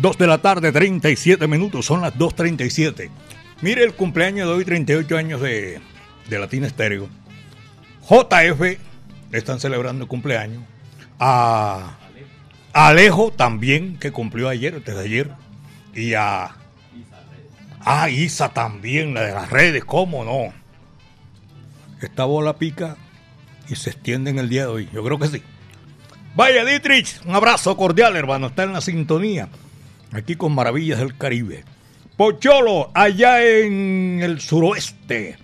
Dos 0.00 0.16
de 0.16 0.26
la 0.26 0.38
tarde, 0.38 0.72
37 0.72 1.46
minutos, 1.46 1.84
son 1.84 2.00
las 2.00 2.14
2.37. 2.14 3.10
Mire 3.60 3.84
el 3.84 3.92
cumpleaños 3.92 4.48
de 4.48 4.54
hoy, 4.54 4.64
38 4.64 5.14
años 5.18 5.42
de, 5.42 5.78
de 6.26 6.38
Latina 6.38 6.66
Estéreo. 6.66 7.10
JF 8.08 8.78
están 9.30 9.60
celebrando 9.60 10.04
el 10.04 10.08
cumpleaños. 10.08 10.62
A 11.18 11.98
Alejo 12.72 13.30
también, 13.30 13.98
que 13.98 14.10
cumplió 14.10 14.48
ayer, 14.48 14.76
antes 14.76 14.94
de 14.94 15.02
ayer. 15.02 15.30
Y 15.94 16.14
a. 16.14 16.56
A 17.80 18.08
Isa 18.08 18.50
también, 18.54 19.12
la 19.12 19.22
de 19.22 19.32
las 19.32 19.50
redes, 19.50 19.84
¿cómo 19.84 20.24
no? 20.24 20.54
Esta 22.00 22.24
bola 22.24 22.56
pica 22.56 22.96
y 23.68 23.76
se 23.76 23.90
extiende 23.90 24.30
en 24.30 24.38
el 24.38 24.48
día 24.48 24.62
de 24.62 24.68
hoy. 24.68 24.88
Yo 24.94 25.04
creo 25.04 25.18
que 25.18 25.28
sí. 25.28 25.42
Vaya 26.34 26.64
Dietrich, 26.64 27.20
un 27.26 27.34
abrazo 27.34 27.76
cordial, 27.76 28.16
hermano. 28.16 28.46
Está 28.46 28.62
en 28.62 28.72
la 28.72 28.80
sintonía. 28.80 29.50
Aquí 30.12 30.34
con 30.34 30.54
Maravillas 30.54 30.98
del 30.98 31.16
Caribe. 31.16 31.64
Pocholo, 32.16 32.90
allá 32.94 33.46
en 33.46 34.20
el 34.22 34.40
suroeste 34.40 35.38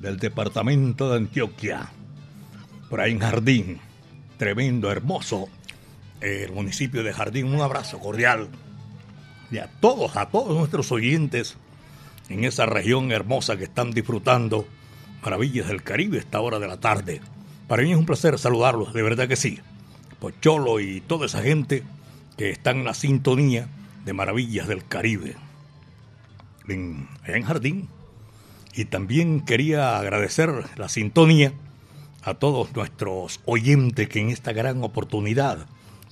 del 0.00 0.18
departamento 0.18 1.10
de 1.10 1.18
Antioquia. 1.18 1.92
Por 2.90 3.00
ahí 3.00 3.12
en 3.12 3.20
Jardín. 3.20 3.80
Tremendo, 4.38 4.90
hermoso. 4.90 5.48
El 6.20 6.52
municipio 6.52 7.04
de 7.04 7.12
Jardín. 7.12 7.46
Un 7.46 7.60
abrazo 7.60 8.00
cordial. 8.00 8.48
Y 9.52 9.58
a 9.58 9.70
todos, 9.80 10.16
a 10.16 10.26
todos 10.26 10.56
nuestros 10.56 10.90
oyentes 10.90 11.56
en 12.28 12.44
esa 12.44 12.66
región 12.66 13.12
hermosa 13.12 13.56
que 13.56 13.64
están 13.64 13.92
disfrutando 13.92 14.66
Maravillas 15.22 15.68
del 15.68 15.82
Caribe 15.82 16.18
esta 16.18 16.40
hora 16.40 16.58
de 16.58 16.66
la 16.66 16.80
tarde. 16.80 17.20
Para 17.68 17.82
mí 17.84 17.92
es 17.92 17.96
un 17.96 18.04
placer 18.04 18.38
saludarlos, 18.38 18.92
de 18.92 19.02
verdad 19.02 19.28
que 19.28 19.36
sí. 19.36 19.60
Pocholo 20.18 20.80
y 20.80 21.00
toda 21.02 21.26
esa 21.26 21.40
gente 21.40 21.84
que 22.36 22.50
están 22.50 22.78
en 22.78 22.84
la 22.84 22.94
sintonía 22.94 23.68
de 24.04 24.12
Maravillas 24.12 24.68
del 24.68 24.86
Caribe. 24.86 25.36
En, 26.68 27.08
Jardín. 27.44 27.88
Y 28.74 28.86
también 28.86 29.42
quería 29.42 29.98
agradecer 29.98 30.50
la 30.76 30.88
sintonía 30.88 31.52
a 32.22 32.34
todos 32.34 32.74
nuestros 32.74 33.40
oyentes 33.44 34.08
que 34.08 34.20
en 34.20 34.30
esta 34.30 34.52
gran 34.52 34.82
oportunidad, 34.82 35.66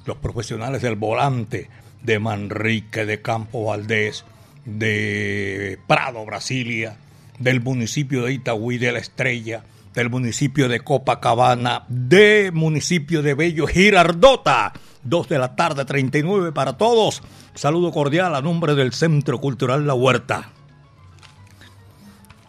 los 0.04 0.18
profesionales 0.18 0.82
del 0.82 0.96
volante, 0.96 1.68
de 2.02 2.18
Manrique, 2.18 3.06
de 3.06 3.22
Campo 3.22 3.64
Valdés, 3.64 4.24
de 4.64 5.78
Prado, 5.88 6.24
Brasilia, 6.24 6.96
del 7.38 7.60
municipio 7.60 8.24
de 8.24 8.34
Itagüí, 8.34 8.78
de 8.78 8.92
La 8.92 8.98
Estrella, 8.98 9.64
del 9.94 10.10
municipio 10.10 10.68
de 10.68 10.80
Copacabana, 10.80 11.84
de 11.88 12.50
municipio 12.52 13.22
de 13.22 13.34
Bello 13.34 13.66
Girardota. 13.66 14.72
2 15.04 15.28
de 15.28 15.38
la 15.38 15.56
tarde, 15.56 15.84
39 15.84 16.52
para 16.52 16.76
todos. 16.76 17.22
Saludo 17.54 17.90
cordial 17.90 18.34
a 18.34 18.40
nombre 18.40 18.74
del 18.74 18.92
Centro 18.92 19.40
Cultural 19.40 19.86
La 19.86 19.94
Huerta. 19.94 20.50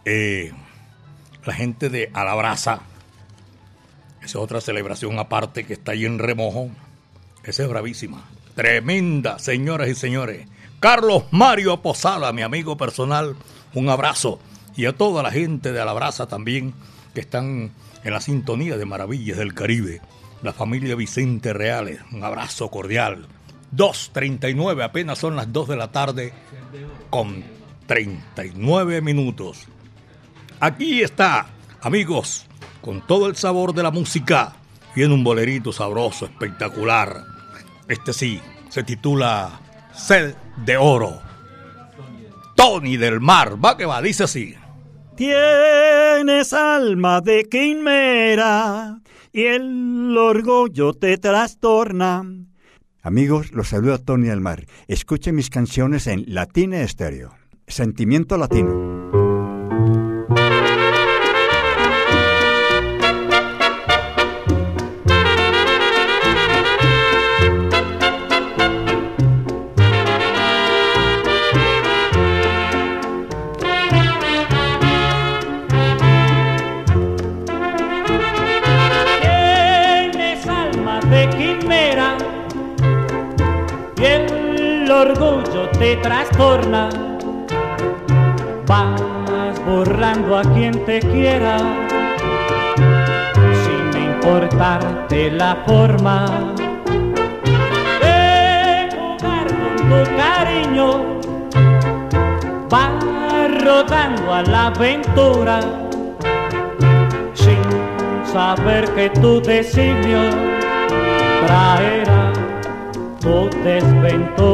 Eh, 0.04 0.52
la 1.44 1.52
gente 1.52 1.90
de 1.90 2.10
Alabraza. 2.14 2.80
Esa 4.18 4.26
es 4.26 4.36
otra 4.36 4.60
celebración 4.60 5.18
aparte 5.18 5.64
que 5.64 5.74
está 5.74 5.92
ahí 5.92 6.04
en 6.04 6.18
remojo. 6.18 6.70
Esa 7.42 7.64
es 7.64 7.68
bravísima. 7.68 8.24
Tremenda, 8.54 9.38
señoras 9.38 9.88
y 9.88 9.94
señores. 9.94 10.46
Carlos 10.80 11.24
Mario 11.30 11.82
Posada, 11.82 12.32
mi 12.32 12.42
amigo 12.42 12.76
personal, 12.76 13.36
un 13.74 13.88
abrazo. 13.88 14.38
Y 14.76 14.86
a 14.86 14.92
toda 14.92 15.22
la 15.22 15.30
gente 15.30 15.72
de 15.72 15.80
Alabraza 15.80 16.26
también, 16.26 16.74
que 17.14 17.20
están 17.20 17.70
en 18.02 18.12
la 18.12 18.20
sintonía 18.20 18.76
de 18.76 18.84
Maravillas 18.84 19.38
del 19.38 19.54
Caribe. 19.54 20.00
La 20.42 20.52
familia 20.52 20.94
Vicente 20.94 21.52
Reales, 21.54 22.00
un 22.12 22.22
abrazo 22.22 22.70
cordial. 22.70 23.26
2.39, 23.74 24.84
apenas 24.84 25.18
son 25.18 25.36
las 25.36 25.52
2 25.52 25.68
de 25.68 25.76
la 25.76 25.90
tarde, 25.90 26.32
con 27.08 27.42
39 27.86 29.00
minutos. 29.00 29.66
Aquí 30.60 31.02
está, 31.02 31.46
amigos, 31.80 32.46
con 32.82 33.06
todo 33.06 33.26
el 33.26 33.36
sabor 33.36 33.72
de 33.72 33.82
la 33.82 33.90
música. 33.90 34.56
Viene 34.94 35.14
un 35.14 35.24
bolerito 35.24 35.72
sabroso, 35.72 36.26
espectacular. 36.26 37.24
Este 37.88 38.12
sí, 38.12 38.40
se 38.68 38.84
titula 38.84 39.60
Sed 39.94 40.34
de 40.64 40.76
Oro. 40.76 41.20
Tony 42.54 42.96
del 42.96 43.20
Mar, 43.20 43.62
va 43.62 43.76
que 43.76 43.86
va, 43.86 44.00
dice 44.00 44.24
así. 44.24 44.54
Tienes 45.16 46.52
alma 46.52 47.20
de 47.20 47.44
quimera 47.44 49.00
y 49.32 49.44
el 49.44 50.16
orgullo 50.18 50.92
te 50.94 51.18
trastorna. 51.18 52.24
Amigos, 53.02 53.52
los 53.52 53.68
saluda 53.68 53.98
Tony 53.98 54.28
del 54.28 54.40
Mar. 54.40 54.66
Escuchen 54.88 55.36
mis 55.36 55.50
canciones 55.50 56.06
en 56.06 56.24
Latina 56.26 56.80
Estéreo. 56.80 57.34
Sentimiento 57.66 58.36
Latino. 58.36 58.93
Orgullo 85.04 85.68
te 85.78 85.96
trastorna. 85.96 86.88
Vas 88.66 89.60
borrando 89.66 90.38
a 90.38 90.42
quien 90.54 90.72
te 90.86 91.00
quiera 91.00 91.58
sin 93.62 94.02
importarte 94.02 95.30
la 95.30 95.56
forma 95.66 96.54
de 98.02 98.88
jugar 98.96 99.46
con 99.60 99.74
tu 99.90 100.00
cariño. 100.16 100.88
Vas 102.70 103.04
rodando 103.62 104.32
a 104.32 104.42
la 104.42 104.66
aventura 104.66 105.60
sin 107.34 107.62
saber 108.32 108.88
que 108.94 109.10
tu 109.10 109.40
designio 109.42 110.22
traerá 111.46 112.32
tu 113.20 113.48
desventura. 113.62 114.53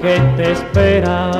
Que 0.00 0.18
te 0.36 0.52
espera. 0.52 1.35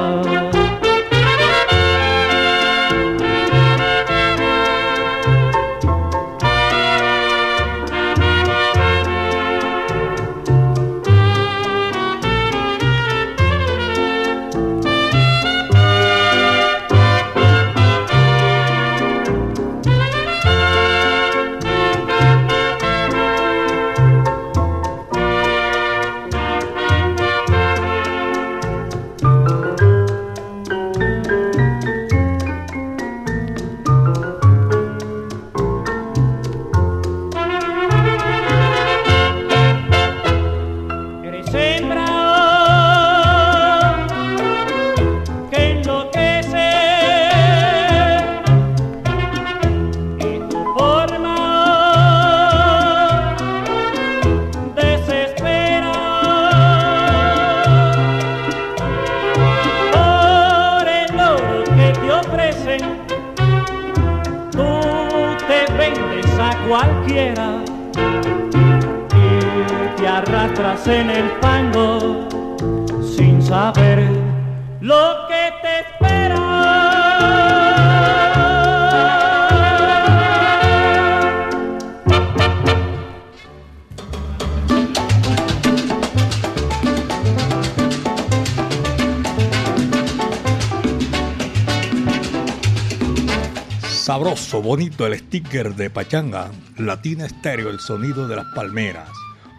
Sabroso, 94.16 94.62
bonito 94.62 95.06
el 95.06 95.18
sticker 95.18 95.74
de 95.74 95.90
Pachanga, 95.90 96.50
Latina 96.78 97.26
Estéreo, 97.26 97.68
el 97.68 97.80
sonido 97.80 98.26
de 98.26 98.36
las 98.36 98.46
palmeras. 98.54 99.10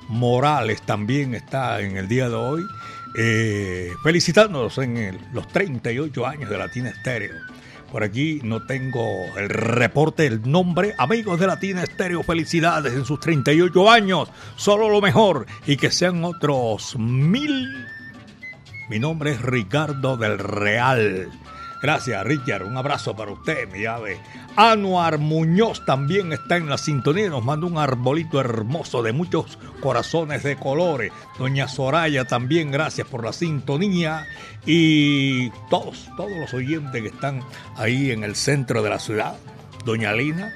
Morales 0.10 0.82
también 0.82 1.36
está 1.36 1.80
en 1.80 1.95
el 1.95 2.08
día 2.08 2.28
de 2.28 2.34
hoy, 2.34 2.64
eh, 3.16 3.91
felicitándonos 4.01 4.76
en 4.80 5.20
los 5.32 5.47
38 5.49 6.26
años 6.26 6.49
de 6.49 6.58
Latina 6.58 6.89
Estéreo. 6.89 7.36
Por 7.91 8.03
aquí 8.03 8.39
no 8.43 8.66
tengo 8.66 9.05
el 9.38 9.47
reporte, 9.47 10.26
el 10.26 10.49
nombre. 10.49 10.95
Amigos 10.97 11.39
de 11.39 11.45
Latina 11.45 11.84
Estéreo, 11.84 12.24
felicidades 12.24 12.93
en 12.93 13.05
sus 13.05 13.20
38 13.20 13.91
años. 13.91 14.28
Solo 14.55 14.89
lo 14.89 15.01
mejor 15.01 15.45
y 15.68 15.78
que 15.78 15.91
sean 15.91 16.26
otros 16.26 16.97
mil. 16.97 17.86
Mi 18.89 18.97
nombre 18.97 19.34
es 19.34 19.41
Ricardo 19.43 20.18
del 20.18 20.39
Real. 20.39 21.30
Gracias, 21.88 22.21
Richard. 22.25 22.65
Un 22.65 22.75
abrazo 22.75 23.15
para 23.15 23.31
usted, 23.31 23.71
mi 23.71 23.85
ave. 23.85 24.19
Anuar 24.57 25.19
Muñoz 25.19 25.85
también 25.85 26.33
está 26.33 26.57
en 26.57 26.67
la 26.67 26.77
sintonía. 26.77 27.29
Nos 27.29 27.45
manda 27.45 27.65
un 27.65 27.77
arbolito 27.77 28.41
hermoso 28.41 29.01
de 29.01 29.13
muchos 29.13 29.57
corazones 29.79 30.43
de 30.43 30.57
colores. 30.57 31.13
Doña 31.39 31.69
Soraya 31.69 32.25
también, 32.25 32.71
gracias 32.71 33.07
por 33.07 33.23
la 33.23 33.31
sintonía. 33.31 34.27
Y 34.65 35.49
todos, 35.69 36.09
todos 36.17 36.38
los 36.38 36.53
oyentes 36.53 37.01
que 37.01 37.07
están 37.07 37.39
ahí 37.77 38.11
en 38.11 38.25
el 38.25 38.35
centro 38.35 38.83
de 38.83 38.89
la 38.89 38.99
ciudad. 38.99 39.38
Doña 39.85 40.11
Lina, 40.11 40.51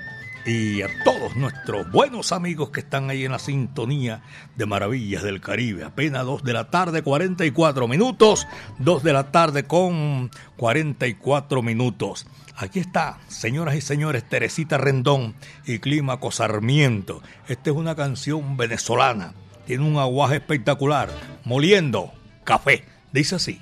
y 0.45 0.81
a 0.81 0.87
todos 1.03 1.35
nuestros 1.35 1.89
buenos 1.91 2.31
amigos 2.31 2.69
que 2.69 2.79
están 2.79 3.09
ahí 3.09 3.25
en 3.25 3.31
la 3.31 3.39
sintonía 3.39 4.23
de 4.55 4.65
Maravillas 4.65 5.23
del 5.23 5.41
Caribe. 5.41 5.83
Apenas 5.83 6.25
2 6.25 6.43
de 6.43 6.53
la 6.53 6.69
tarde, 6.69 7.03
44 7.03 7.87
minutos. 7.87 8.47
2 8.79 9.03
de 9.03 9.13
la 9.13 9.31
tarde 9.31 9.63
con 9.63 10.31
44 10.57 11.61
minutos. 11.61 12.25
Aquí 12.55 12.79
está, 12.79 13.19
señoras 13.27 13.75
y 13.75 13.81
señores, 13.81 14.27
Teresita 14.27 14.77
Rendón 14.77 15.35
y 15.65 15.79
Clímaco 15.79 16.31
Sarmiento. 16.31 17.21
Esta 17.47 17.69
es 17.69 17.75
una 17.75 17.95
canción 17.95 18.57
venezolana. 18.57 19.33
Tiene 19.65 19.85
un 19.85 19.97
aguaje 19.97 20.35
espectacular. 20.35 21.09
Moliendo 21.45 22.11
café. 22.43 22.85
Dice 23.11 23.35
así. 23.35 23.61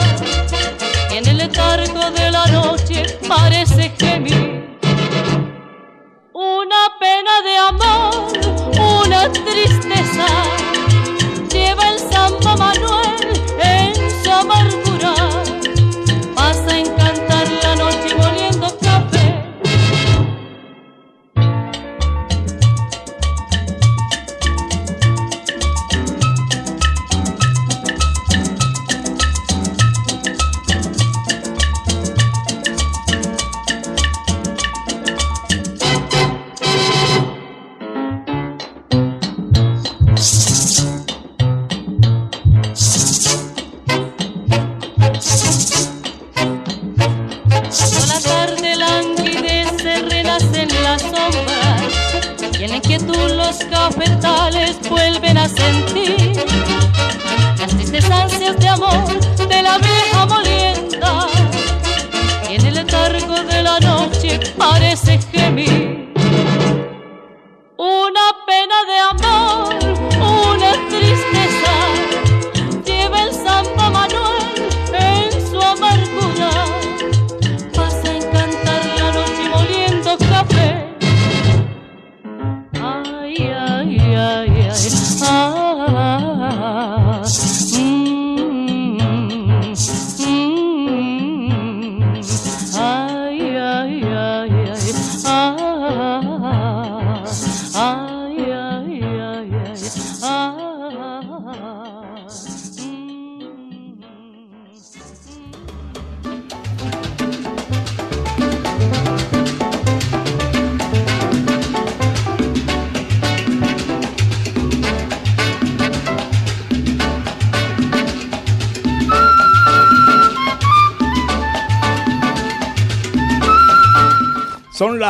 de 1.61 2.31
la 2.31 2.45
noche 2.47 3.03
parece 3.27 3.91
gemir. 3.97 4.77
Una 6.33 6.81
pena 6.99 7.33
de 7.47 7.57
amor, 7.69 8.13
una 9.03 9.31
tristeza 9.31 10.25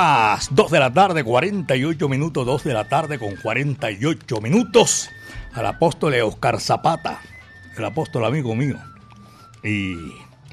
las 0.02 0.54
2 0.56 0.72
de 0.72 0.80
la 0.80 0.91
tarde, 0.91 1.24
48 1.24 2.10
minutos, 2.10 2.43
2 2.43 2.64
de 2.64 2.74
la 2.74 2.86
tarde 2.86 3.20
con 3.20 3.36
48 3.36 4.41
minutos. 4.41 5.10
Al 5.54 5.68
apóstol 5.68 6.16
Oscar 6.24 6.60
Zapata, 6.60 7.20
el 7.78 7.86
apóstol 7.86 8.26
amigo 8.26 8.56
mío. 8.56 8.78
Y 9.64 9.95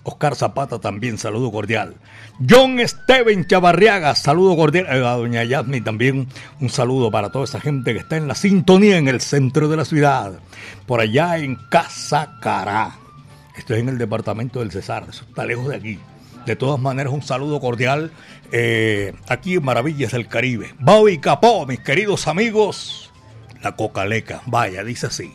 Oscar 0.05 0.37
Zapata 0.37 0.79
también, 0.79 1.17
saludo 1.17 1.51
cordial. 1.51 1.95
John 2.49 2.79
Steven 2.87 3.47
Chavarriaga, 3.47 4.15
saludo 4.15 4.55
cordial. 4.55 4.87
Eh, 4.91 5.07
A 5.07 5.13
doña 5.13 5.45
Yasmi 5.45 5.81
también 5.81 6.29
un 6.61 6.69
saludo 6.69 7.11
para 7.11 7.31
toda 7.31 7.45
esa 7.45 7.61
gente 7.61 7.95
que 7.95 8.01
está 8.01 8.19
en 8.19 8.29
la 8.29 8.35
sintonía 8.35 8.99
en 8.99 9.09
el 9.09 9.23
centro 9.23 9.69
de 9.69 9.79
la 9.79 9.87
ciudad. 9.87 10.41
Por 10.87 11.01
allá 11.01 11.39
en 11.39 11.57
Casacará. 11.71 12.99
Estoy 13.57 13.81
en 13.81 13.89
el 13.89 13.97
departamento 13.97 14.61
del 14.61 14.71
Cesar, 14.71 15.07
eso 15.09 15.25
está 15.27 15.47
lejos 15.47 15.69
de 15.69 15.77
aquí. 15.77 15.99
De 16.45 16.57
todas 16.57 16.81
maneras, 16.81 17.13
un 17.13 17.23
saludo 17.23 17.61
cordial 17.61 18.11
eh, 18.53 19.15
aquí 19.29 19.55
en 19.55 19.65
Maravillas 19.65 20.13
del 20.13 20.29
Caribe. 20.29 20.75
Bobby 20.79 21.19
Capó, 21.19 21.67
mis 21.67 21.81
queridos 21.81 22.29
amigos. 22.29 23.13
La 23.63 23.77
Cocaleca, 23.77 24.43
vaya, 24.47 24.85
dice 24.85 25.07
así. 25.09 25.33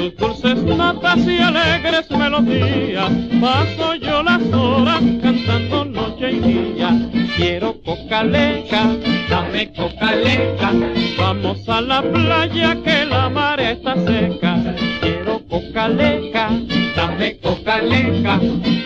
sus 0.00 0.16
dulces 0.16 0.62
notas 0.62 1.18
y 1.26 1.38
alegres 1.38 2.10
melodías. 2.10 3.10
Paso 3.38 3.94
yo 3.96 4.22
las 4.22 4.42
horas 4.52 5.02
cantando 5.22 5.84
noche 5.84 6.32
y 6.32 6.38
día. 6.38 6.90
Quiero 7.36 7.74
cocaleca, 7.82 8.96
dame 9.28 9.70
cocaleca. 9.74 10.72
Vamos 11.18 11.68
a 11.68 11.80
la 11.82 12.02
playa 12.02 12.76
que 12.82 13.04
la 13.04 13.28
marea 13.28 13.72
está 13.72 13.94
seca. 14.06 14.74
Quiero 15.02 15.40
cocaleca, 15.46 16.48
dame 16.96 17.36
cocaleca. 17.38 18.40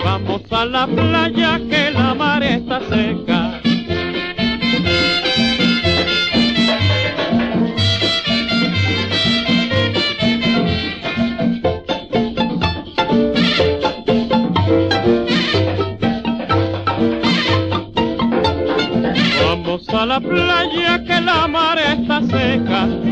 Vamos 0.05 0.43
a 0.51 0.65
la 0.65 0.87
playa 0.87 1.61
que 1.71 1.91
la 1.93 2.15
marea 2.15 2.57
está 2.57 2.81
seca. 2.89 3.34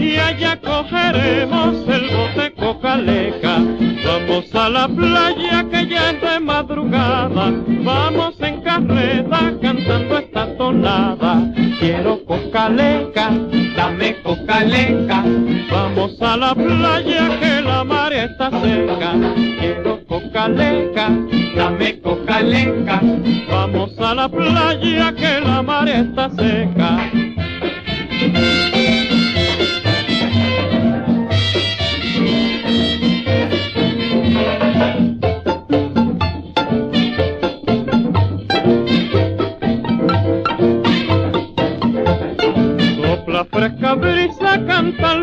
Y 0.02 0.18
allá 0.18 0.60
cogeremos 0.60 1.88
el 1.88 2.10
bote 2.16 2.52
cocaleca. 2.54 3.58
Vamos 4.04 4.54
a 4.54 4.68
la 4.68 4.88
playa 4.88 5.64
que 5.70 5.86
ya 5.86 6.10
es 6.10 6.20
de 6.20 6.40
madrugada, 6.40 7.52
vamos 7.84 8.34
en 8.40 8.60
carreta 8.62 9.52
cantando 9.62 10.18
esta 10.18 10.56
tonada. 10.56 11.52
Quiero 11.78 12.24
cocaleca, 12.24 13.30
dame 13.76 14.16
cocaleca. 14.22 15.24
Vamos 15.70 16.20
a 16.20 16.36
la 16.36 16.54
playa 16.54 17.38
que 17.40 17.60
la 17.62 17.84
mar 17.84 18.12
está 18.12 18.50
seca. 18.50 19.12
Quiero 19.60 20.04
cocaleca, 20.06 21.10
dame 21.54 22.00
cocaleca. 22.00 23.00
Vamos 23.48 23.98
a 24.00 24.14
la 24.14 24.28
playa 24.28 25.12
que 25.14 25.40
la 25.40 25.62
mar 25.62 25.88
está 25.88 26.28
seca. 26.30 27.10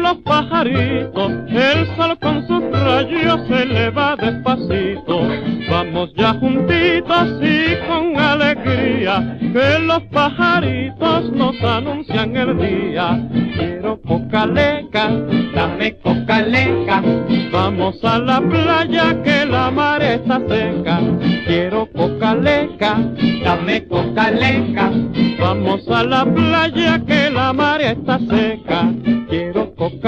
Los 0.09 0.17
pajaritos, 0.23 1.31
el 1.49 1.95
sol 1.95 2.17
con 2.19 2.47
sus 2.47 2.63
rayos 2.71 3.41
se 3.47 3.63
eleva 3.63 4.15
despacito. 4.15 5.27
Vamos 5.69 6.11
ya 6.15 6.33
juntitos 6.33 7.27
y 7.41 7.75
con 7.87 8.17
alegría, 8.17 9.37
que 9.39 9.79
los 9.85 10.01
pajaritos 10.11 11.31
nos 11.33 11.61
anuncian 11.63 12.35
el 12.35 12.57
día. 12.57 13.29
Quiero 13.53 14.01
cocaleca, 14.01 15.11
dame 15.53 15.95
cocaleca, 15.97 17.03
vamos 17.51 18.03
a 18.03 18.17
la 18.17 18.41
playa 18.41 19.21
que 19.23 19.45
la 19.45 19.69
mar 19.69 20.01
está 20.01 20.39
seca. 20.47 21.01
Quiero 21.45 21.87
cocaleca, 21.93 22.97
dame 23.43 23.85
cocaleca, 23.87 24.91
vamos 25.39 25.87
a 25.87 26.03
la 26.03 26.25
playa 26.25 26.99
que 27.05 27.29
la 27.29 27.53
mar 27.53 27.81
está 27.81 28.17
seca. 28.19 28.48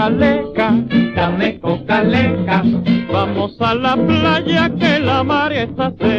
Cocaleca, 0.02 0.74
dame 1.16 1.60
cocaleca, 1.60 2.64
vamos 3.14 3.56
a 3.62 3.76
la 3.76 3.96
playa 3.96 4.72
que 4.80 5.00
la 5.00 5.24
mar 5.24 5.54
está 5.54 5.92
seca. 5.92 6.11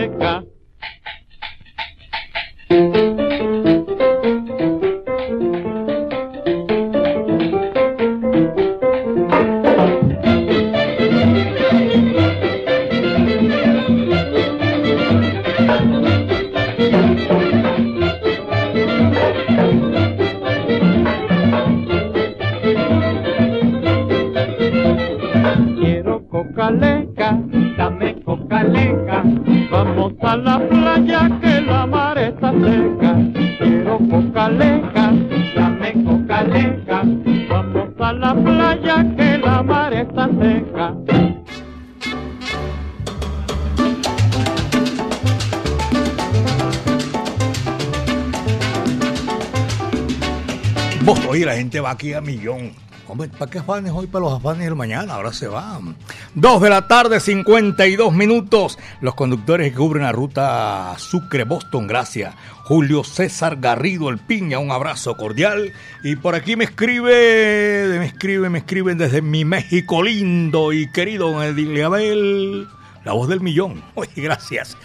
Aquí 51.93 52.13
a 52.15 52.21
millón. 52.21 52.73
Hombre, 53.09 53.29
¿para 53.29 53.51
qué 53.51 53.59
afanes 53.59 53.93
hoy 53.93 54.07
para 54.07 54.25
los 54.25 54.35
afanes 54.35 54.65
del 54.65 54.77
mañana? 54.77 55.15
Ahora 55.15 55.33
se 55.33 55.49
van. 55.49 55.97
Dos 56.35 56.63
de 56.63 56.71
la 56.71 56.87
tarde, 56.87 57.21
52 57.21 58.13
minutos. 58.13 58.79
Los 59.01 59.15
conductores 59.15 59.71
que 59.71 59.77
cubren 59.77 60.05
la 60.05 60.13
ruta 60.13 60.95
Sucre-Boston, 60.97 61.87
gracias. 61.87 62.35
Julio 62.65 63.03
César 63.05 63.57
Garrido, 63.61 64.09
el 64.09 64.19
Piña, 64.19 64.61
un 64.61 64.71
abrazo 64.71 65.17
cordial. 65.17 65.73
Y 66.05 66.17
por 66.17 66.35
aquí 66.35 66.57
me 66.57 66.65
escribe, 66.65 67.99
me 67.99 68.07
escribe, 68.07 68.49
me 68.49 68.59
escriben 68.59 68.99
desde 68.99 69.21
mi 69.21 69.45
México 69.45 70.03
lindo 70.03 70.73
y 70.73 70.91
querido 70.91 71.33
don 71.33 71.43
Ediliabel. 71.43 72.69
La 73.05 73.13
voz 73.13 73.29
del 73.29 73.41
millón. 73.41 73.83
Oye, 73.95 74.13
gracias. 74.17 74.77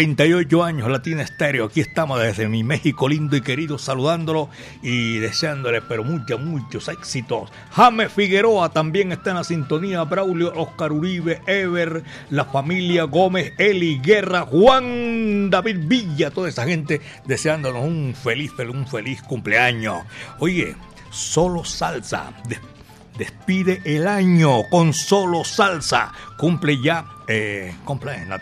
38 0.00 0.62
años, 0.62 0.90
Latina 0.90 1.22
Estéreo. 1.22 1.64
Aquí 1.64 1.80
estamos 1.80 2.20
desde 2.20 2.48
mi 2.48 2.62
México 2.62 3.08
lindo 3.08 3.34
y 3.34 3.40
querido, 3.40 3.78
saludándolo 3.78 4.50
y 4.82 5.16
deseándole, 5.16 5.80
pero 5.80 6.04
muchos, 6.04 6.38
muchos 6.38 6.88
éxitos. 6.88 7.50
James 7.70 8.12
Figueroa 8.12 8.68
también 8.68 9.10
está 9.10 9.30
en 9.30 9.36
la 9.36 9.44
sintonía. 9.44 10.04
Braulio, 10.04 10.52
Oscar 10.54 10.92
Uribe, 10.92 11.40
Ever, 11.46 12.04
la 12.28 12.44
familia 12.44 13.04
Gómez, 13.04 13.54
Eli 13.56 13.98
Guerra, 14.02 14.42
Juan 14.42 15.48
David 15.48 15.78
Villa, 15.84 16.30
toda 16.30 16.50
esa 16.50 16.66
gente 16.66 17.00
deseándonos 17.24 17.82
un 17.82 18.14
feliz, 18.14 18.52
un 18.70 18.86
feliz 18.86 19.22
cumpleaños. 19.22 20.02
Oye, 20.40 20.74
solo 21.08 21.64
salsa. 21.64 22.34
Des- 22.46 22.60
despide 23.16 23.80
el 23.86 24.06
año 24.06 24.64
con 24.70 24.92
solo 24.92 25.42
salsa. 25.42 26.12
Cumple 26.36 26.82
ya, 26.82 27.06
eh, 27.28 27.74
compra 27.86 28.22
la 28.26 28.38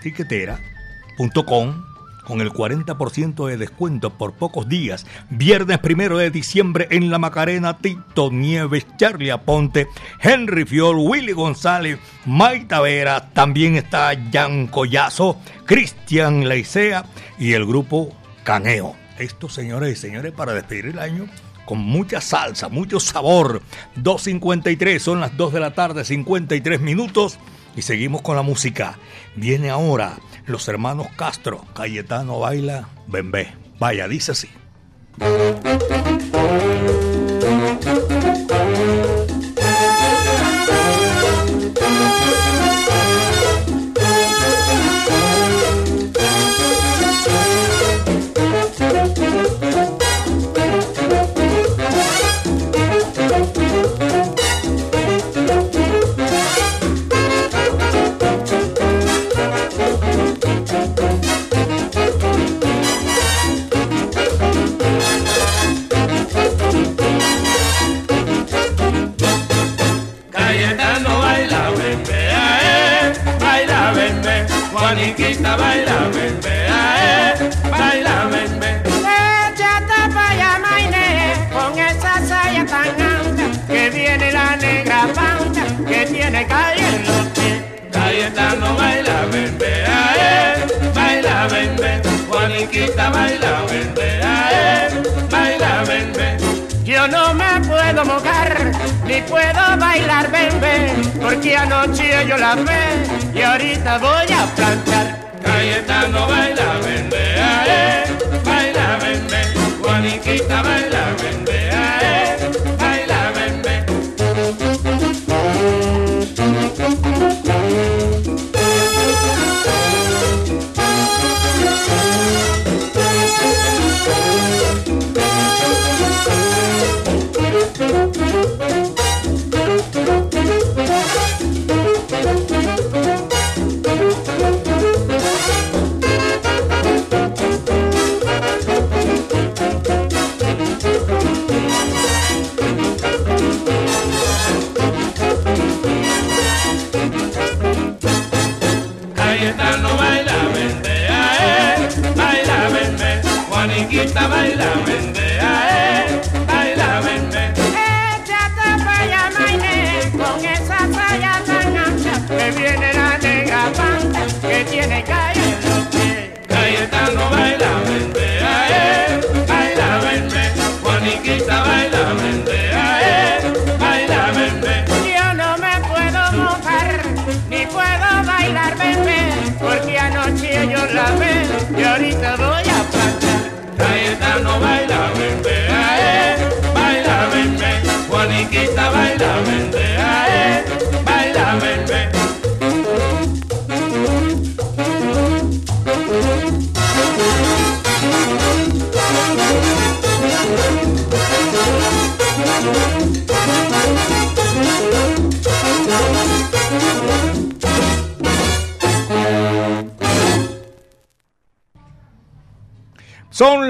tiquetera.com 1.17 1.85
con 2.25 2.41
el 2.41 2.51
40% 2.51 3.47
de 3.47 3.57
descuento 3.59 4.11
por 4.11 4.33
pocos 4.33 4.69
días. 4.69 5.07
Viernes 5.31 5.79
primero 5.79 6.17
de 6.17 6.31
diciembre 6.31 6.89
en 6.91 7.11
La 7.11 7.19
Macarena, 7.19 7.79
Tito 7.79 8.31
Nieves, 8.31 8.87
Charlie 8.97 9.31
Aponte, 9.31 9.89
Henry 10.21 10.65
Fiol, 10.65 10.97
Willy 10.99 11.33
González, 11.33 11.99
Maita 12.25 12.81
Vera, 12.81 13.31
también 13.33 13.77
está 13.77 14.13
Jan 14.33 14.69
Collazo, 14.69 15.39
Cristian 15.67 16.49
Leicea 16.49 17.05
y 17.39 17.53
el 17.53 17.67
grupo 17.67 18.17
Caneo. 18.43 18.97
Estos 19.19 19.53
señores 19.53 19.93
y 19.93 20.01
señores 20.01 20.33
para 20.33 20.55
despedir 20.55 20.87
el 20.87 20.99
año 20.99 21.27
con 21.67 21.79
mucha 21.79 22.21
salsa, 22.21 22.69
mucho 22.69 23.01
sabor. 23.01 23.63
2.53, 23.97 24.99
son 24.99 25.21
las 25.21 25.37
2 25.37 25.53
de 25.53 25.61
la 25.61 25.75
tarde, 25.75 26.05
53 26.05 26.81
minutos. 26.81 27.39
Y 27.77 27.83
seguimos 27.83 28.23
con 28.23 28.37
la 28.37 28.43
música. 28.43 28.99
Viene 29.37 29.71
ahora 29.71 30.19
los 30.47 30.69
hermanos 30.69 31.09
Castro. 31.17 31.65
Cayetano 31.75 32.39
baila, 32.41 32.89
bembé. 33.07 33.55
Vaya, 33.79 34.09
dice 34.09 34.33
así. 34.33 34.49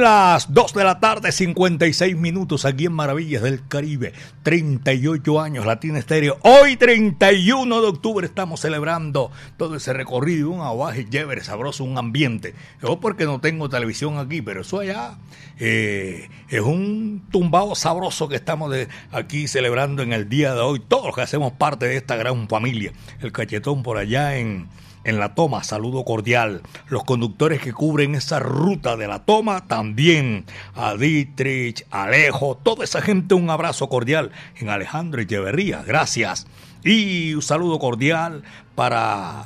Las 0.05 0.53
2 0.53 0.75
de 0.75 0.85
la 0.85 1.01
tarde, 1.01 1.33
56 1.33 2.15
minutos 2.15 2.67
aquí 2.67 2.85
en 2.85 2.93
Maravillas 2.93 3.41
del 3.41 3.67
Caribe. 3.67 4.13
38 4.43 5.41
años 5.41 5.65
Latina 5.65 5.99
Estéreo. 5.99 6.37
Hoy, 6.43 6.77
31 6.77 7.81
de 7.81 7.87
octubre, 7.87 8.27
estamos 8.27 8.61
celebrando 8.61 9.31
todo 9.57 9.77
ese 9.77 9.95
recorrido. 9.95 10.51
Un 10.51 10.61
aguaje 10.61 11.09
chévere, 11.09 11.43
sabroso, 11.43 11.85
un 11.85 11.97
ambiente. 11.97 12.55
Yo 12.83 13.01
porque 13.01 13.25
no 13.25 13.41
tengo 13.41 13.71
televisión 13.71 14.19
aquí, 14.19 14.43
pero 14.43 14.61
eso 14.61 14.81
allá 14.81 15.17
eh, 15.59 16.29
es 16.51 16.61
un 16.61 17.23
tumbado 17.31 17.75
sabroso 17.75 18.29
que 18.29 18.37
estamos 18.37 18.71
de 18.71 18.89
aquí 19.11 19.49
celebrando 19.49 20.03
en 20.03 20.13
el 20.13 20.29
día 20.29 20.53
de 20.53 20.61
hoy. 20.61 20.81
Todos 20.87 21.07
los 21.07 21.15
que 21.15 21.23
hacemos 21.23 21.55
parte 21.55 21.89
de 21.89 21.97
esta 21.97 22.17
gran 22.17 22.47
familia. 22.47 22.93
El 23.23 23.33
cachetón 23.33 23.83
por 23.83 23.97
allá 23.97 24.37
en 24.37 24.69
en 25.05 25.19
la 25.19 25.35
toma, 25.35 25.63
saludo 25.65 26.05
cordial. 26.05 26.63
Los 26.89 27.05
conductores 27.05 27.61
que 27.61 27.73
cubren 27.73 28.15
esa 28.15 28.39
ruta 28.41 28.97
de 28.97 29.07
la 29.07 29.21
toma 29.21 29.67
también. 29.67 30.47
A 30.75 30.95
Dietrich, 30.95 31.87
Alejo, 31.91 32.57
toda 32.57 32.85
esa 32.85 33.03
gente, 33.03 33.35
un 33.35 33.51
abrazo 33.51 33.89
cordial. 33.89 34.33
En 34.57 34.69
Alejandro 34.71 35.21
Echeverría, 35.21 35.83
gracias. 35.83 36.47
Y 36.83 37.35
un 37.35 37.43
saludo 37.43 37.79
cordial 37.79 38.43
para 38.75 39.45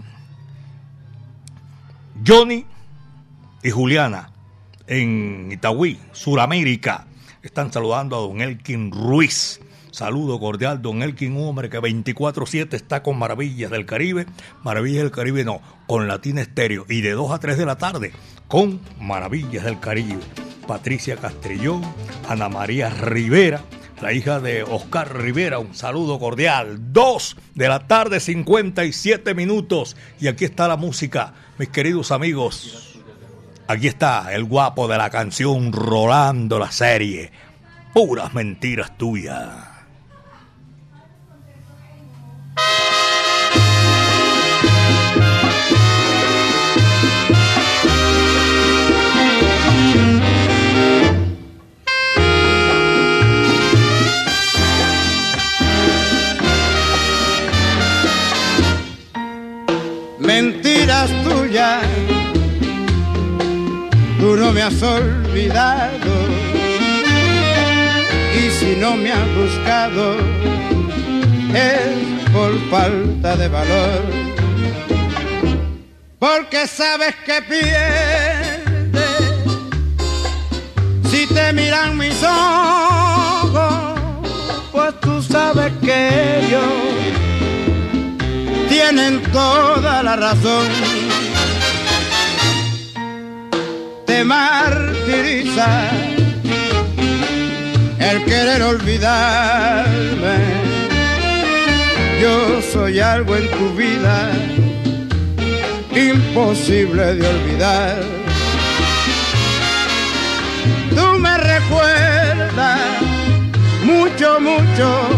Johnny 2.27 2.65
y 3.63 3.71
Juliana 3.71 4.31
en 4.87 5.51
Itagüí, 5.53 5.99
Suramérica. 6.13 7.07
Están 7.43 7.73
saludando 7.73 8.17
a 8.17 8.21
don 8.21 8.41
Elkin 8.41 8.91
Ruiz. 8.91 9.61
Saludo 9.99 10.39
cordial, 10.39 10.81
don 10.81 11.03
Elkin, 11.03 11.37
un 11.37 11.49
hombre 11.49 11.69
que 11.69 11.81
24-7 11.81 12.75
está 12.75 13.03
con 13.03 13.19
Maravillas 13.19 13.69
del 13.69 13.85
Caribe. 13.85 14.27
Maravillas 14.63 15.03
del 15.03 15.11
Caribe 15.11 15.45
no, 15.45 15.61
con 15.89 16.07
Latina 16.07 16.41
Estéreo. 16.41 16.87
Y 16.89 17.01
de 17.01 17.11
2 17.11 17.33
a 17.33 17.41
3 17.41 17.59
de 17.59 17.67
la 17.67 17.79
tarde, 17.79 18.13
con 18.47 18.81
Maravillas 19.01 19.65
del 19.65 19.81
Caribe. 19.81 20.21
Patricia 20.69 21.17
Castrillón, 21.17 21.83
Ana 22.29 22.49
María 22.49 22.91
Rivera, 22.91 23.61
la 24.01 24.13
hija 24.13 24.39
de 24.39 24.63
Oscar 24.63 25.21
Rivera, 25.21 25.59
un 25.59 25.75
saludo 25.75 26.21
cordial. 26.21 26.93
2 26.93 27.37
de 27.57 27.69
la 27.69 27.89
tarde, 27.89 28.21
57 28.21 29.35
minutos. 29.35 29.97
Y 30.21 30.29
aquí 30.29 30.45
está 30.45 30.69
la 30.69 30.77
música, 30.77 31.35
mis 31.59 31.71
queridos 31.71 32.13
amigos. 32.13 33.01
Aquí 33.67 33.89
está 33.89 34.33
el 34.33 34.45
guapo 34.45 34.87
de 34.87 34.97
la 34.97 35.11
canción 35.11 35.73
Rolando 35.73 36.61
la 36.61 36.71
serie. 36.71 37.33
Puras 37.93 38.33
mentiras 38.33 38.97
tuyas. 38.97 39.78
Tú 64.21 64.37
no 64.37 64.53
me 64.53 64.63
has 64.63 64.81
olvidado. 64.83 66.13
Y 68.37 68.51
si 68.51 68.77
no 68.77 68.97
me 68.97 69.11
has 69.11 69.29
buscado, 69.35 70.17
es 71.55 72.31
por 72.33 72.53
falta 72.71 73.37
de 73.37 73.49
valor. 73.49 74.03
Porque 76.19 76.67
sabes 76.67 77.15
que 77.27 77.43
pierdes 77.43 78.59
si 81.11 81.27
te 81.27 81.53
miran 81.53 81.97
mis 81.97 82.23
ojos, 82.23 83.99
pues 84.71 85.01
tú 85.01 85.23
sabes 85.23 85.73
que 85.83 86.41
ellos 86.41 86.63
tienen 88.69 89.23
toda 89.33 90.03
la 90.05 90.15
razón. 90.15 90.98
Te 94.19 94.25
martiriza 94.25 95.91
el 98.01 98.25
querer 98.25 98.63
olvidarme. 98.63 100.39
Yo 102.21 102.61
soy 102.61 102.99
algo 102.99 103.37
en 103.37 103.49
tu 103.49 103.77
vida 103.77 104.33
imposible 105.95 107.15
de 107.15 107.29
olvidar. 107.29 108.03
Tú 110.97 111.17
me 111.21 111.39
recuerdas 111.39 112.81
mucho, 113.85 114.41
mucho 114.41 115.09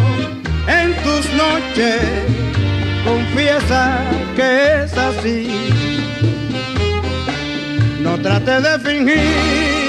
en 0.68 0.94
tus 1.02 1.24
noches 1.32 2.02
confiesa 3.02 3.98
que 4.36 4.84
es 4.84 4.92
así. 4.98 5.79
No 8.00 8.16
trate 8.18 8.60
de 8.62 8.78
fingir. 8.78 9.79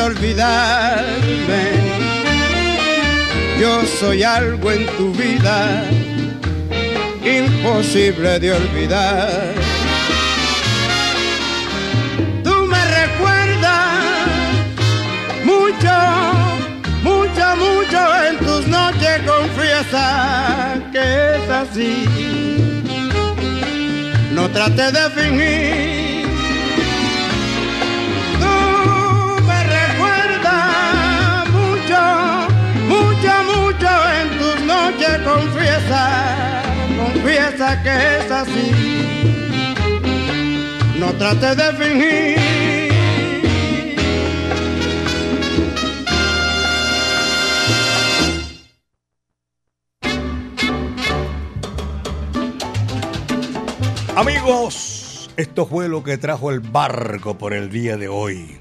Olvidarme. 0.00 1.64
Yo 3.60 3.82
soy 4.00 4.22
algo 4.22 4.70
en 4.72 4.86
tu 4.96 5.12
vida 5.12 5.84
imposible 7.24 8.38
de 8.38 8.52
olvidar. 8.52 9.30
Tú 12.42 12.66
me 12.66 12.82
recuerdas 13.00 14.26
mucho, 15.44 15.96
mucho, 17.02 17.56
mucho 17.56 18.24
en 18.28 18.38
tus 18.38 18.66
noches 18.66 19.20
confiesa 19.26 20.80
que 20.92 21.36
es 21.36 21.50
así. 21.50 22.04
No 24.32 24.48
trate 24.50 24.90
de 24.90 25.10
fingir 25.10 26.03
confiesa, 35.24 36.62
confiesa 36.96 37.82
que 37.82 38.18
es 38.18 38.30
así. 38.30 38.72
No 40.98 41.12
trate 41.14 41.54
de 41.56 41.72
fingir. 41.72 42.44
Amigos, 54.16 55.28
esto 55.36 55.66
fue 55.66 55.88
lo 55.88 56.04
que 56.04 56.18
trajo 56.18 56.52
el 56.52 56.60
barco 56.60 57.36
por 57.36 57.52
el 57.52 57.68
día 57.70 57.96
de 57.96 58.06
hoy. 58.06 58.58